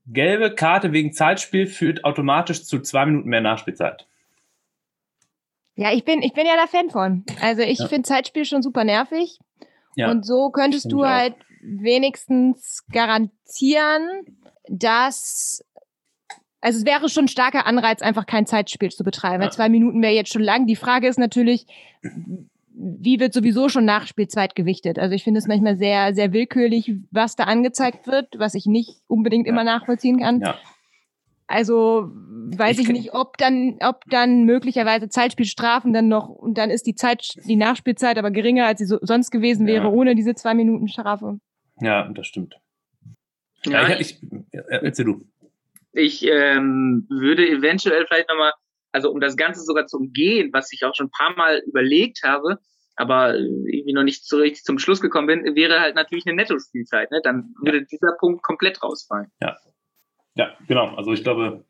[0.06, 4.08] gelbe Karte wegen Zeitspiel führt automatisch zu zwei Minuten mehr Nachspielzeit.
[5.76, 7.26] Ja, ich bin, ich bin ja da Fan von.
[7.42, 7.88] Also ich ja.
[7.88, 9.40] finde Zeitspiel schon super nervig.
[9.96, 14.08] Ja, und so könntest du halt wenigstens garantieren,
[14.68, 15.64] dass
[16.64, 19.42] also es wäre schon ein starker Anreiz, einfach kein Zeitspiel zu betreiben.
[19.42, 19.48] Ja.
[19.48, 20.66] Weil zwei Minuten wäre jetzt schon lang.
[20.66, 21.68] Die Frage ist natürlich,
[22.76, 24.98] wie wird sowieso schon Nachspielzeit gewichtet?
[24.98, 29.02] Also ich finde es manchmal sehr, sehr willkürlich, was da angezeigt wird, was ich nicht
[29.08, 29.54] unbedingt ja.
[29.54, 30.42] immer nachvollziehen kann.
[30.42, 30.58] Ja.
[31.46, 36.70] Also weiß ich, ich nicht, ob dann, ob dann möglicherweise Zeitspielstrafen dann noch und dann
[36.70, 39.90] ist die Zeit, die Nachspielzeit aber geringer, als sie so, sonst gewesen wäre, ja.
[39.90, 41.40] ohne diese zwei Minuten Strafe.
[41.80, 42.56] Ja, das stimmt.
[43.66, 45.22] Ja, ich, ich, erzähl du.
[45.92, 48.54] Ich ähm, würde eventuell vielleicht nochmal
[48.94, 52.22] also um das Ganze sogar zu umgehen, was ich auch schon ein paar Mal überlegt
[52.24, 52.60] habe,
[52.96, 57.12] aber irgendwie noch nicht so richtig zum Schluss gekommen bin, wäre halt natürlich eine Netto-Spielzeit.
[57.12, 57.20] Ne?
[57.24, 57.86] Dann würde ja.
[57.92, 59.32] dieser Punkt komplett rausfallen.
[59.42, 59.58] Ja.
[60.36, 60.96] Ja, genau.
[60.96, 61.66] Also ich glaube,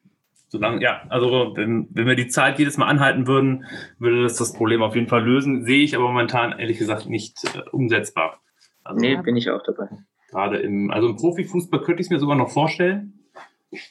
[0.48, 3.66] solange, ja, also wenn, wenn wir die Zeit jedes Mal anhalten würden,
[4.00, 5.66] würde das das Problem auf jeden Fall lösen.
[5.66, 8.42] Sehe ich aber momentan ehrlich gesagt nicht äh, umsetzbar.
[8.84, 9.90] Also, nee, bin ich auch dabei.
[10.30, 13.23] Gerade im, also im Profifußball könnte ich es mir sogar noch vorstellen.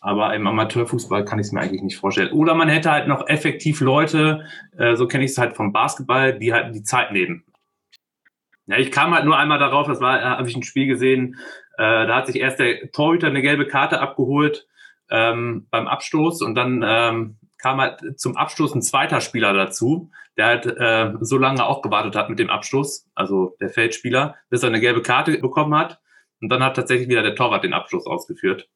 [0.00, 2.32] Aber im Amateurfußball kann ich es mir eigentlich nicht vorstellen.
[2.32, 6.38] Oder man hätte halt noch effektiv Leute, äh, so kenne ich es halt vom Basketball,
[6.38, 7.44] die halt die Zeit nehmen.
[8.66, 11.36] Ja, ich kam halt nur einmal darauf, das war, habe ich ein Spiel gesehen,
[11.78, 14.66] äh, da hat sich erst der Torhüter eine gelbe Karte abgeholt
[15.10, 20.46] ähm, beim Abstoß und dann ähm, kam halt zum Abstoß ein zweiter Spieler dazu, der
[20.46, 24.68] halt äh, so lange auch gewartet hat mit dem Abstoß, also der Feldspieler, bis er
[24.68, 26.00] eine gelbe Karte bekommen hat.
[26.40, 28.68] Und dann hat tatsächlich wieder der Torwart den Abschluss ausgeführt.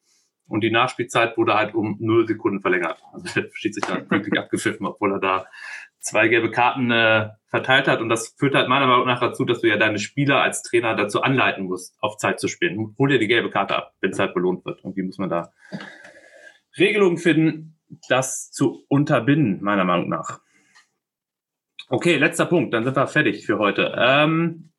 [0.49, 3.03] Und die Nachspielzeit wurde halt um null Sekunden verlängert.
[3.12, 5.47] Also der Schiedsrichter hat wirklich abgepfiffen, obwohl er da
[5.99, 8.01] zwei gelbe Karten äh, verteilt hat.
[8.01, 10.94] Und das führt halt meiner Meinung nach dazu, dass du ja deine Spieler als Trainer
[10.94, 12.94] dazu anleiten musst, auf Zeit zu spielen.
[12.99, 14.84] Hol dir die gelbe Karte ab, wenn es halt belohnt wird.
[14.84, 15.53] Und wie muss man da
[16.78, 17.78] Regelungen finden,
[18.09, 20.40] das zu unterbinden, meiner Meinung nach.
[21.88, 23.94] Okay, letzter Punkt, dann sind wir fertig für heute.
[23.97, 24.72] Ähm,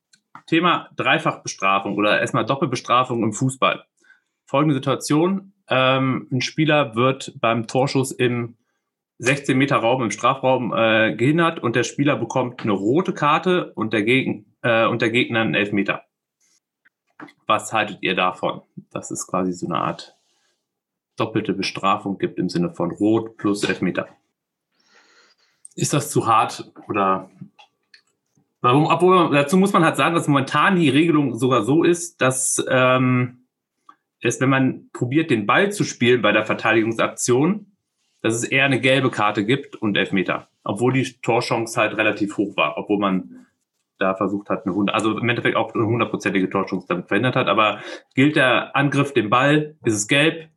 [0.45, 3.85] Thema Dreifachbestrafung oder erstmal Doppelbestrafung im Fußball.
[4.45, 8.55] Folgende Situation, ähm, ein Spieler wird beim Torschuss im
[9.19, 13.93] 16 Meter Raum, im Strafraum äh, gehindert und der Spieler bekommt eine rote Karte und
[13.93, 16.03] der, Gegen, äh, und der Gegner einen Elfmeter.
[17.47, 18.61] Was haltet ihr davon?
[18.91, 20.15] Das ist quasi so eine Art
[21.15, 24.07] doppelte Bestrafung gibt im Sinne von Rot plus Elfmeter.
[25.75, 27.29] Ist das zu hart oder
[28.61, 28.85] warum?
[28.85, 33.46] Obwohl, dazu muss man halt sagen, dass momentan die Regelung sogar so ist, dass ähm,
[34.21, 37.77] ist, wenn man probiert, den Ball zu spielen bei der Verteidigungsaktion,
[38.21, 40.49] dass es eher eine gelbe Karte gibt und Elfmeter.
[40.63, 43.45] Obwohl die Torchance halt relativ hoch war, obwohl man
[43.99, 47.47] da versucht hat, eine 100, also im Endeffekt auch eine hundertprozentige Torchance damit verhindert hat.
[47.47, 47.81] Aber
[48.15, 50.49] gilt der Angriff dem Ball, ist es gelb.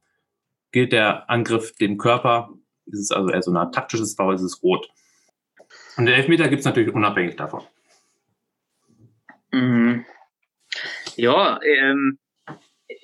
[0.72, 2.50] Gilt der Angriff dem Körper,
[2.86, 4.88] ist es also eher so ein taktisches Foul, ist es rot.
[5.96, 7.62] Und der Elfmeter gibt es natürlich unabhängig davon.
[9.52, 10.04] Mhm.
[11.16, 12.18] Ja, ähm,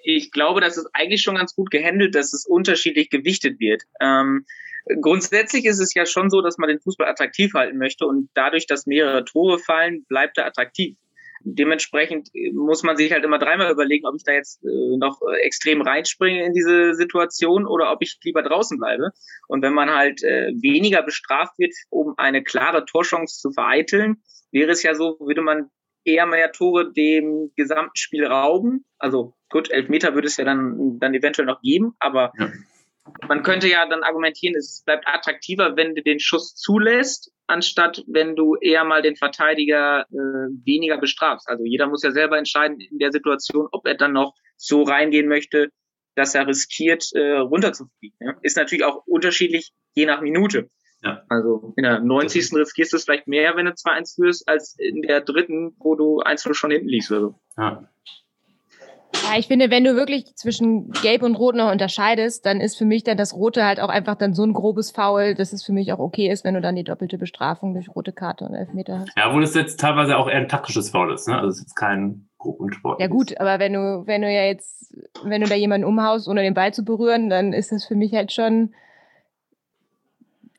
[0.07, 3.83] ich glaube, das ist eigentlich schon ganz gut gehandelt, dass es unterschiedlich gewichtet wird.
[4.01, 4.47] Ähm,
[5.03, 8.67] grundsätzlich ist es ja schon so, dass man den Fußball attraktiv halten möchte und dadurch,
[8.67, 10.97] dass mehrere Tore fallen, bleibt er attraktiv.
[11.41, 15.83] Dementsprechend muss man sich halt immer dreimal überlegen, ob ich da jetzt äh, noch extrem
[15.83, 19.11] reinspringe in diese Situation oder ob ich lieber draußen bleibe.
[19.49, 24.71] Und wenn man halt äh, weniger bestraft wird, um eine klare Torchance zu vereiteln, wäre
[24.71, 25.71] es ja so, würde man
[26.07, 28.85] eher mehr Tore dem gesamten Spiel rauben.
[28.99, 32.51] Also gut, Elfmeter würde es ja dann, dann eventuell noch geben, aber ja.
[33.29, 38.37] man könnte ja dann argumentieren, es bleibt attraktiver, wenn du den Schuss zulässt, anstatt wenn
[38.37, 40.15] du eher mal den Verteidiger äh,
[40.65, 41.49] weniger bestrafst.
[41.49, 45.29] Also jeder muss ja selber entscheiden in der Situation, ob er dann noch so reingehen
[45.29, 45.71] möchte,
[46.15, 48.17] dass er riskiert, äh, runterzufliegen.
[48.43, 50.71] Ist natürlich auch unterschiedlich je nach Minute.
[51.03, 51.23] Ja.
[51.29, 52.53] Also in der 90.
[52.55, 56.21] riskierst du es vielleicht mehr, wenn du 2-1 führst, als in der dritten, wo du
[56.21, 57.13] 1 schon hinten liegst.
[57.13, 57.35] Also.
[57.57, 57.89] Ja.
[59.15, 62.85] Ja, ich finde, wenn du wirklich zwischen Gelb und Rot noch unterscheidest, dann ist für
[62.85, 65.73] mich dann das Rote halt auch einfach dann so ein grobes Foul, dass es für
[65.73, 69.01] mich auch okay ist, wenn du dann die doppelte Bestrafung durch rote Karte und Elfmeter
[69.01, 69.11] hast.
[69.17, 71.37] Ja, obwohl es jetzt teilweise auch eher ein taktisches Foul ist, ne?
[71.37, 73.05] Also es ist jetzt kein grob unsportlich.
[73.05, 74.95] Ja gut, aber wenn du, wenn du ja jetzt,
[75.25, 78.13] wenn du da jemanden umhaust, ohne den Ball zu berühren, dann ist das für mich
[78.13, 78.75] halt schon,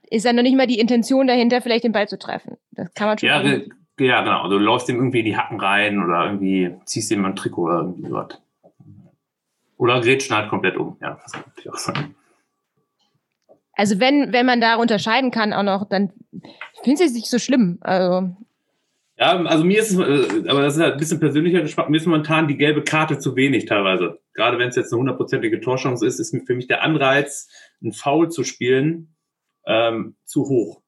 [0.09, 2.57] ist ja noch nicht mal die Intention dahinter, vielleicht den Ball zu treffen.
[2.71, 3.29] Das kann man schon.
[3.29, 3.41] Ja,
[3.99, 4.41] ja genau.
[4.43, 7.63] Also du läufst ihm irgendwie in die Hacken rein oder irgendwie ziehst ihm ein Trikot
[7.63, 8.41] oder irgendwie sowas.
[9.77, 10.97] Oder grätschen halt komplett um.
[11.01, 12.15] Ja, das kann natürlich auch sein.
[13.73, 16.11] Also wenn, wenn man da unterscheiden kann auch noch, dann
[16.83, 17.77] finde ich es nicht so schlimm.
[17.81, 18.35] Also
[19.19, 21.97] ja, also mir ist es, äh, aber das ist halt ein bisschen persönlicher Geschmack, mir
[21.97, 24.19] ist momentan die gelbe Karte zu wenig teilweise.
[24.33, 27.49] Gerade wenn es jetzt eine hundertprozentige Torchance ist, ist für mich der Anreiz,
[27.81, 29.15] ein Foul zu spielen,
[29.67, 30.81] ähm, zu hoch.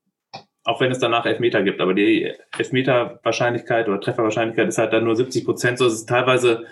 [0.64, 1.82] Auch wenn es danach Elfmeter gibt.
[1.82, 6.66] Aber die Elfmeter-Wahrscheinlichkeit oder Trefferwahrscheinlichkeit ist halt dann nur 70 Prozent, so dass es teilweise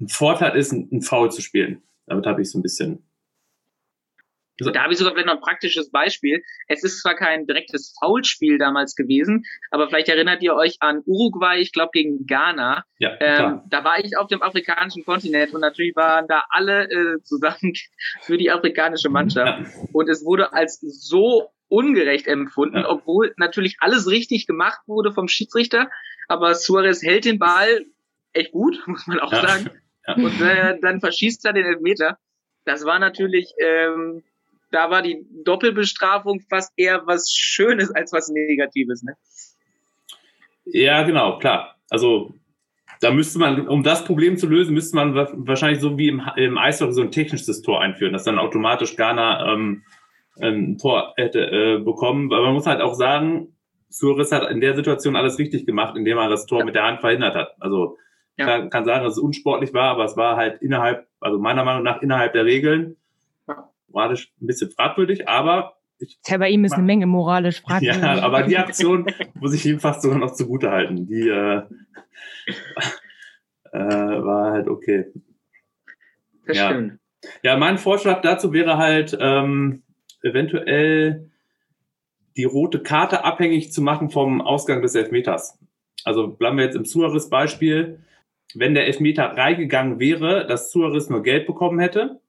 [0.00, 1.82] ein Vorteil ist, ein Foul zu spielen.
[2.06, 3.04] Damit habe ich so ein bisschen
[4.60, 6.42] also da habe ich sogar vielleicht noch ein praktisches Beispiel.
[6.68, 11.58] Es ist zwar kein direktes Foulspiel damals gewesen, aber vielleicht erinnert ihr euch an Uruguay,
[11.58, 12.84] ich glaube gegen Ghana.
[12.98, 17.22] Ja, ähm, da war ich auf dem afrikanischen Kontinent und natürlich waren da alle äh,
[17.22, 17.72] zusammen
[18.20, 19.66] für die afrikanische Mannschaft.
[19.66, 19.86] Ja.
[19.92, 22.88] Und es wurde als so ungerecht empfunden, ja.
[22.88, 25.90] obwohl natürlich alles richtig gemacht wurde vom Schiedsrichter.
[26.28, 27.86] Aber Suarez hält den Ball
[28.32, 29.46] echt gut, muss man auch ja.
[29.46, 29.70] sagen.
[30.16, 32.18] Und äh, dann verschießt er den Elfmeter.
[32.64, 34.22] Das war natürlich ähm,
[34.72, 39.02] da war die Doppelbestrafung fast eher was Schönes als was Negatives.
[39.02, 39.14] Ne?
[40.64, 41.76] Ja, genau, klar.
[41.90, 42.34] Also
[43.00, 46.56] da müsste man, um das Problem zu lösen, müsste man wahrscheinlich so wie im, im
[46.56, 49.84] Eishockey so ein technisches Tor einführen, dass dann automatisch Ghana ähm,
[50.40, 52.32] ein Tor hätte äh, bekommen.
[52.32, 53.56] Aber man muss halt auch sagen,
[53.88, 56.64] Suarez hat in der Situation alles richtig gemacht, indem er das Tor ja.
[56.64, 57.54] mit der Hand verhindert hat.
[57.60, 57.98] Also
[58.38, 58.46] ja.
[58.46, 61.82] kann, kann sagen, dass es unsportlich war, aber es war halt innerhalb, also meiner Meinung
[61.82, 62.96] nach innerhalb der Regeln
[63.92, 68.02] moralisch ein bisschen fragwürdig, aber ich, ja, bei ihm ist eine Menge moralisch fragwürdig.
[68.02, 71.06] Ja, aber die Aktion muss ich ihm fast sogar noch zugute halten.
[71.06, 71.62] Die äh,
[73.72, 75.12] äh, war halt okay.
[76.46, 76.70] Das ja.
[76.70, 76.98] stimmt.
[77.44, 79.84] Ja, mein Vorschlag dazu wäre halt ähm,
[80.22, 81.30] eventuell
[82.36, 85.58] die rote Karte abhängig zu machen vom Ausgang des Elfmeters.
[86.04, 88.00] Also bleiben wir jetzt im Suarez-Beispiel.
[88.54, 92.20] Wenn der Elfmeter reingegangen wäre, dass Suarez nur Geld bekommen hätte,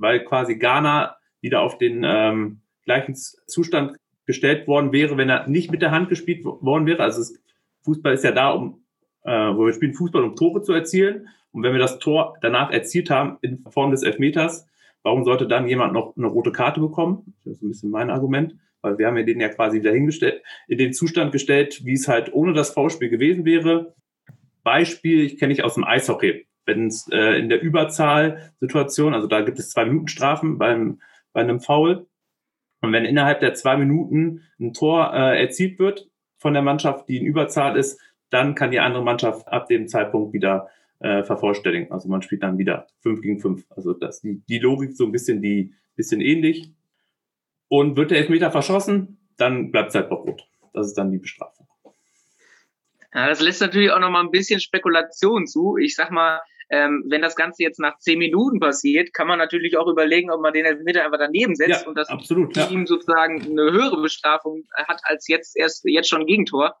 [0.00, 3.96] weil quasi Ghana wieder auf den ähm, gleichen Zustand
[4.26, 7.02] gestellt worden wäre, wenn er nicht mit der Hand gespielt worden wäre.
[7.02, 7.40] Also es,
[7.84, 8.80] Fußball ist ja da, um
[9.24, 11.28] äh, wo wir spielen Fußball, um Tore zu erzielen.
[11.52, 14.66] Und wenn wir das Tor danach erzielt haben in Form des Elfmeters,
[15.02, 17.34] warum sollte dann jemand noch eine rote Karte bekommen?
[17.44, 20.42] Das ist ein bisschen mein Argument, weil wir haben ja den ja quasi wieder hingestellt,
[20.68, 23.94] in den Zustand gestellt, wie es halt ohne das V-Spiel gewesen wäre.
[24.62, 29.40] Beispiel, ich kenne ich aus dem Eishockey wenn es äh, in der Überzahlsituation, also da
[29.42, 31.00] gibt es zwei Minuten Strafen beim,
[31.32, 32.06] bei einem Foul.
[32.80, 36.08] Und wenn innerhalb der zwei Minuten ein Tor äh, erzielt wird
[36.38, 38.00] von der Mannschaft, die in Überzahl ist,
[38.30, 40.68] dann kann die andere Mannschaft ab dem Zeitpunkt wieder
[41.00, 41.92] äh, vervollständigen.
[41.92, 43.66] Also man spielt dann wieder fünf gegen fünf.
[43.70, 46.72] Also das die, die Logik so ein bisschen die bisschen ähnlich.
[47.68, 50.42] Und wird der Elfmeter verschossen, dann bleibt es halt noch rot.
[50.72, 51.68] Das ist dann die Bestrafung.
[53.14, 55.76] Ja, das lässt natürlich auch noch mal ein bisschen Spekulation zu.
[55.76, 56.40] Ich sag mal,
[56.70, 60.40] ähm, wenn das Ganze jetzt nach zehn Minuten passiert, kann man natürlich auch überlegen, ob
[60.40, 62.68] man den Elfmeter einfach daneben setzt ja, und das absolut, ja.
[62.68, 66.76] ihm sozusagen eine höhere Bestrafung hat als jetzt erst jetzt schon ein Gegentor.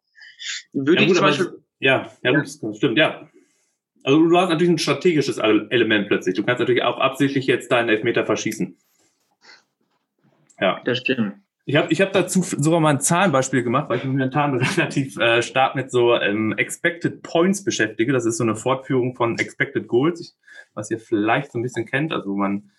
[0.72, 1.64] Würde ja, gut, ich zum Beispiel.
[1.80, 3.28] Ja, ja, gut, das stimmt, ja.
[4.04, 6.34] Also du hast natürlich ein strategisches Element plötzlich.
[6.34, 8.78] Du kannst natürlich auch absichtlich jetzt deinen Elfmeter verschießen.
[10.60, 10.80] Ja.
[10.84, 11.34] Das stimmt.
[11.70, 15.16] Ich habe ich hab dazu sogar mal ein Zahlenbeispiel gemacht, weil ich mich momentan relativ
[15.18, 18.12] äh, stark mit so ähm, Expected Points beschäftige.
[18.12, 20.36] Das ist so eine Fortführung von Expected Goals,
[20.74, 22.12] was ihr vielleicht so ein bisschen kennt.
[22.12, 22.72] Also man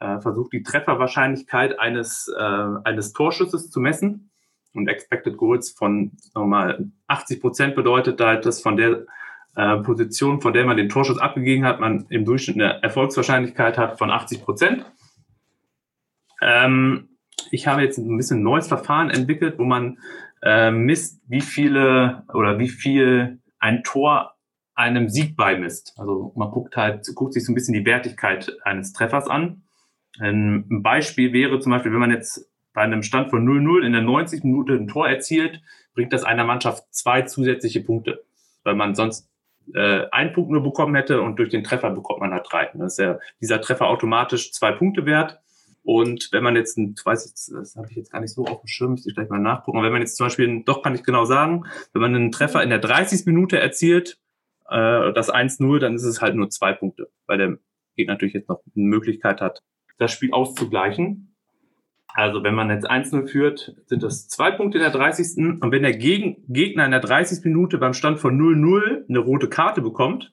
[0.00, 2.42] äh, versucht, die Trefferwahrscheinlichkeit eines, äh,
[2.82, 4.32] eines Torschusses zu messen.
[4.74, 9.06] Und Expected Goals von nochmal 80 Prozent bedeutet halt, dass von der
[9.54, 13.98] äh, Position, von der man den Torschuss abgegeben hat, man im Durchschnitt eine Erfolgswahrscheinlichkeit hat
[13.98, 14.84] von 80 Prozent.
[16.40, 17.10] Ähm,
[17.50, 19.98] ich habe jetzt ein bisschen neues Verfahren entwickelt, wo man
[20.42, 24.34] äh, misst, wie viele oder wie viel ein Tor
[24.74, 25.94] einem Sieg beimisst.
[25.96, 29.62] Also man guckt halt, guckt sich so ein bisschen die Wertigkeit eines Treffers an.
[30.18, 34.02] Ein Beispiel wäre zum Beispiel, wenn man jetzt bei einem Stand von 0-0 in der
[34.02, 34.44] 90.
[34.44, 35.60] Minute ein Tor erzielt,
[35.94, 38.24] bringt das einer Mannschaft zwei zusätzliche Punkte,
[38.64, 39.28] weil man sonst
[39.74, 42.70] äh, einen Punkt nur bekommen hätte und durch den Treffer bekommt man halt drei.
[42.74, 45.38] Das ist ja dieser Treffer automatisch zwei Punkte wert.
[45.84, 48.60] Und wenn man jetzt, ein, weiß ich, das habe ich jetzt gar nicht so auf
[48.60, 49.78] dem Schirm, müsste ich gleich mal nachgucken.
[49.78, 52.62] Aber wenn man jetzt zum Beispiel, doch kann ich genau sagen, wenn man einen Treffer
[52.62, 53.26] in der 30.
[53.26, 54.18] Minute erzielt,
[54.68, 57.58] äh, das 1-0, dann ist es halt nur zwei Punkte, weil der
[57.96, 59.62] Gegner natürlich jetzt noch eine Möglichkeit hat,
[59.98, 61.36] das Spiel auszugleichen.
[62.14, 65.60] Also wenn man jetzt 1-0 führt, sind das zwei Punkte in der 30.
[65.60, 67.44] Und wenn der Gegen Gegner in der 30.
[67.44, 70.32] Minute beim Stand von 0-0 eine rote Karte bekommt,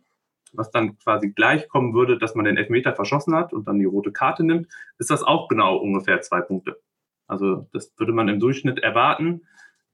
[0.54, 3.86] was dann quasi gleich kommen würde, dass man den Elfmeter verschossen hat und dann die
[3.86, 6.80] rote Karte nimmt, ist das auch genau ungefähr zwei Punkte.
[7.28, 9.41] Also das würde man im Durchschnitt erwarten,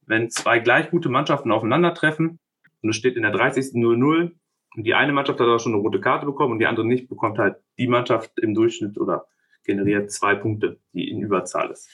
[0.06, 2.40] wenn zwei gleich gute Mannschaften aufeinandertreffen
[2.82, 3.76] und es steht in der 30.
[3.76, 4.32] 0-0
[4.76, 7.10] und die eine Mannschaft hat auch schon eine rote Karte bekommen und die andere nicht,
[7.10, 9.28] bekommt halt die Mannschaft im Durchschnitt oder
[9.64, 11.90] generiert zwei Punkte, die in Überzahl ist.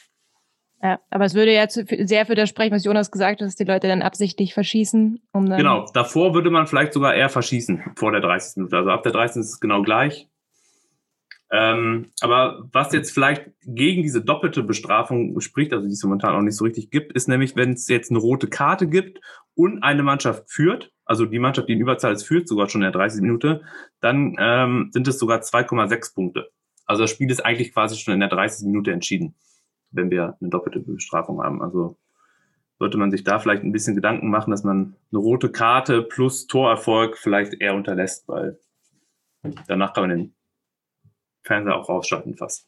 [0.83, 3.65] Ja, aber es würde ja sehr für das sprechen, was Jonas gesagt hat, dass die
[3.65, 5.21] Leute dann absichtlich verschießen.
[5.31, 8.57] Um dann genau, davor würde man vielleicht sogar eher verschießen, vor der 30.
[8.57, 8.77] Minute.
[8.77, 9.41] Also ab der 30.
[9.41, 10.27] ist es genau gleich.
[11.51, 16.41] Ähm, aber was jetzt vielleicht gegen diese doppelte Bestrafung spricht, also die es momentan auch
[16.41, 19.19] nicht so richtig gibt, ist nämlich, wenn es jetzt eine rote Karte gibt
[19.53, 22.85] und eine Mannschaft führt, also die Mannschaft, die in Überzahl ist, führt sogar schon in
[22.85, 23.21] der 30.
[23.21, 23.63] Minute,
[23.99, 26.49] dann ähm, sind es sogar 2,6 Punkte.
[26.85, 28.67] Also das Spiel ist eigentlich quasi schon in der 30.
[28.67, 29.35] Minute entschieden,
[29.91, 31.61] wenn wir eine doppelte Bestrafung haben.
[31.61, 31.97] Also
[32.79, 36.47] sollte man sich da vielleicht ein bisschen Gedanken machen, dass man eine rote Karte plus
[36.47, 38.59] Torerfolg vielleicht eher unterlässt, weil
[39.67, 40.33] danach kann man den
[41.43, 42.67] Fernseher auch rausschalten fast.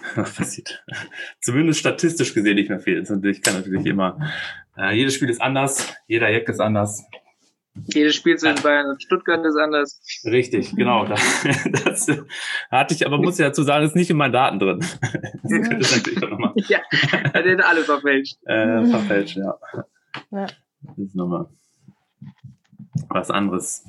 [0.14, 0.82] passiert.
[1.40, 3.02] Zumindest statistisch gesehen nicht mehr viel.
[3.02, 4.18] Natürlich, kann natürlich immer,
[4.76, 7.04] äh, jedes Spiel ist anders, jeder Jack ist anders.
[7.74, 10.00] Jedes Spiel zwischen Bayern und Stuttgart ist anders.
[10.24, 11.06] Richtig, genau.
[11.06, 11.44] Das,
[11.84, 12.06] das
[12.70, 14.80] hatte ich, aber muss ich dazu sagen, ist nicht in meinen Daten drin.
[15.42, 16.52] Das könnte ich natürlich auch nochmal.
[16.68, 16.80] Ja,
[17.32, 18.36] das ist alles verfälscht.
[18.44, 19.58] Äh, verfälscht, ja.
[20.30, 20.46] ja.
[20.82, 21.46] Das ist nochmal
[23.08, 23.84] was anderes.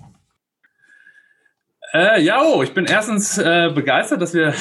[1.94, 4.54] Äh, ja, oh, ich bin erstens äh, begeistert, dass wir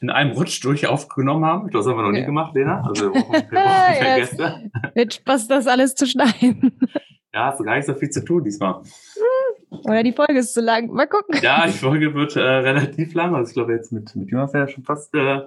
[0.00, 1.70] in einem Rutsch durch aufgenommen haben.
[1.70, 2.82] Das haben wir noch nie gemacht, Lena.
[2.86, 4.70] Also wir brauchen, wir brauchen Gäste.
[4.94, 6.78] Wird Spaß, das alles zu schneiden.
[7.32, 8.82] Ja, hast du gar nicht so viel zu tun diesmal.
[9.70, 10.90] Oder die Folge ist zu lang.
[10.92, 11.38] Mal gucken.
[11.42, 13.34] Ja, die Folge wird äh, relativ lang.
[13.34, 15.42] Also ich glaube jetzt mit, mit Jonas ja schon fast äh,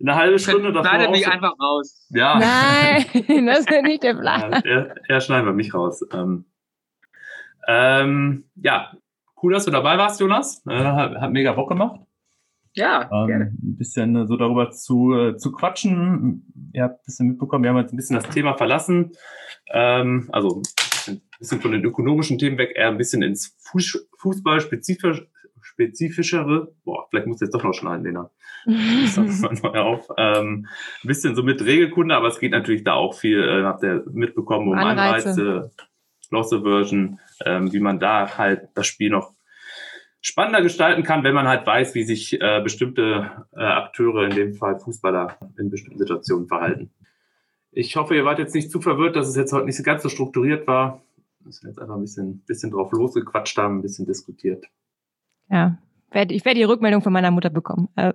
[0.00, 0.90] eine halbe Stunde davor.
[0.90, 2.06] Schneidet mich einfach raus.
[2.10, 2.38] Ja.
[2.38, 3.04] Nein,
[3.46, 4.52] das ist nicht der Plan.
[4.52, 6.04] Ja, er, er schneiden wir mich raus.
[6.12, 6.44] Ähm,
[7.66, 8.92] ähm, ja,
[9.42, 10.62] cool, dass du dabei warst, Jonas.
[10.68, 12.00] Äh, hat, hat, mega Bock gemacht.
[12.74, 13.44] Ja, ähm, gerne.
[13.46, 16.70] Ein bisschen so darüber zu, äh, zu quatschen.
[16.72, 19.12] Ihr habt ein bisschen mitbekommen, wir haben jetzt ein bisschen das Thema verlassen.
[19.72, 20.60] Ähm, also
[21.38, 23.56] bisschen von den ökonomischen Themen weg, eher ein bisschen ins
[24.18, 25.22] Fußball spezifisch,
[25.60, 26.74] spezifischere.
[26.84, 28.30] Boah, vielleicht muss jetzt doch noch schneiden, Lena.
[29.62, 30.08] neu auf.
[30.16, 30.66] Ähm,
[31.02, 34.04] ein bisschen so mit Regelkunde, aber es geht natürlich da auch viel, äh, habt ihr
[34.10, 35.70] mitbekommen, um Anreize, Anreize
[36.30, 39.32] Loss Aversion, ähm, wie man da halt das Spiel noch
[40.20, 44.54] spannender gestalten kann, wenn man halt weiß, wie sich äh, bestimmte äh, Akteure, in dem
[44.54, 46.90] Fall Fußballer, in bestimmten Situationen verhalten.
[47.72, 50.02] Ich hoffe, ihr wart jetzt nicht zu verwirrt, dass es jetzt heute nicht so ganz
[50.02, 51.02] so strukturiert war.
[51.44, 54.64] Dass wir jetzt einfach ein bisschen, bisschen drauf losgequatscht haben, ein bisschen diskutiert.
[55.50, 55.78] Ja,
[56.12, 57.88] ich werde die Rückmeldung von meiner Mutter bekommen.
[57.96, 58.14] Ja,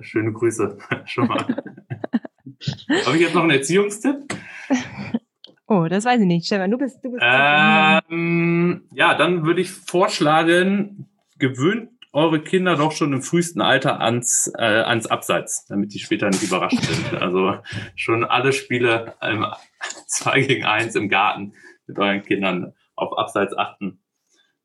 [0.00, 1.38] schöne Grüße schon mal.
[3.06, 4.16] Habe ich jetzt noch einen Erziehungstipp?
[5.66, 6.46] Oh, das weiß ich nicht.
[6.46, 7.04] Stefan, du bist.
[7.04, 11.08] Du bist ähm, ja, dann würde ich vorschlagen,
[11.38, 16.28] gewöhnt eure Kinder doch schon im frühesten Alter ans, äh, ans Abseits, damit die später
[16.30, 17.20] nicht überrascht sind.
[17.20, 17.56] Also
[17.96, 19.44] schon alle Spiele im
[20.06, 21.54] 2 gegen 1 im Garten
[21.86, 24.00] mit euren Kindern auf Abseits achten,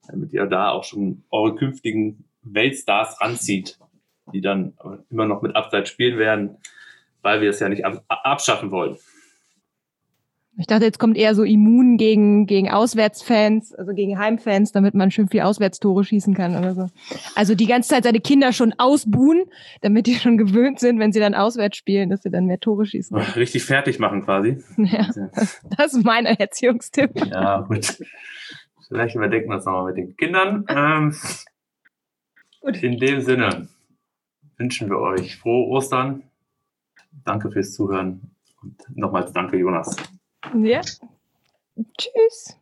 [0.07, 3.79] damit ihr da auch schon eure künftigen Weltstars ranzieht,
[4.33, 4.77] die dann
[5.09, 6.57] immer noch mit Abseits spielen werden,
[7.21, 8.97] weil wir es ja nicht abschaffen wollen.
[10.59, 15.09] Ich dachte, jetzt kommt eher so immun gegen, gegen Auswärtsfans, also gegen Heimfans, damit man
[15.09, 16.87] schön viel Auswärtstore schießen kann oder so.
[17.33, 19.45] Also die ganze Zeit seine Kinder schon ausbuhen,
[19.79, 22.85] damit die schon gewöhnt sind, wenn sie dann auswärts spielen, dass sie dann mehr Tore
[22.85, 23.15] schießen.
[23.17, 24.61] Richtig fertig machen quasi.
[24.77, 25.07] Ja,
[25.77, 27.11] das ist mein Erziehungstipp.
[27.27, 27.97] Ja, gut.
[28.89, 30.65] Vielleicht überdenken wir das nochmal mit den Kindern.
[30.67, 31.15] Ähm,
[32.59, 32.83] gut.
[32.83, 33.69] In dem Sinne
[34.57, 36.23] wünschen wir euch frohe Ostern.
[37.23, 38.31] Danke fürs Zuhören
[38.61, 39.95] und nochmals danke, Jonas.
[40.53, 40.81] Ja.
[41.97, 42.58] Tschüss.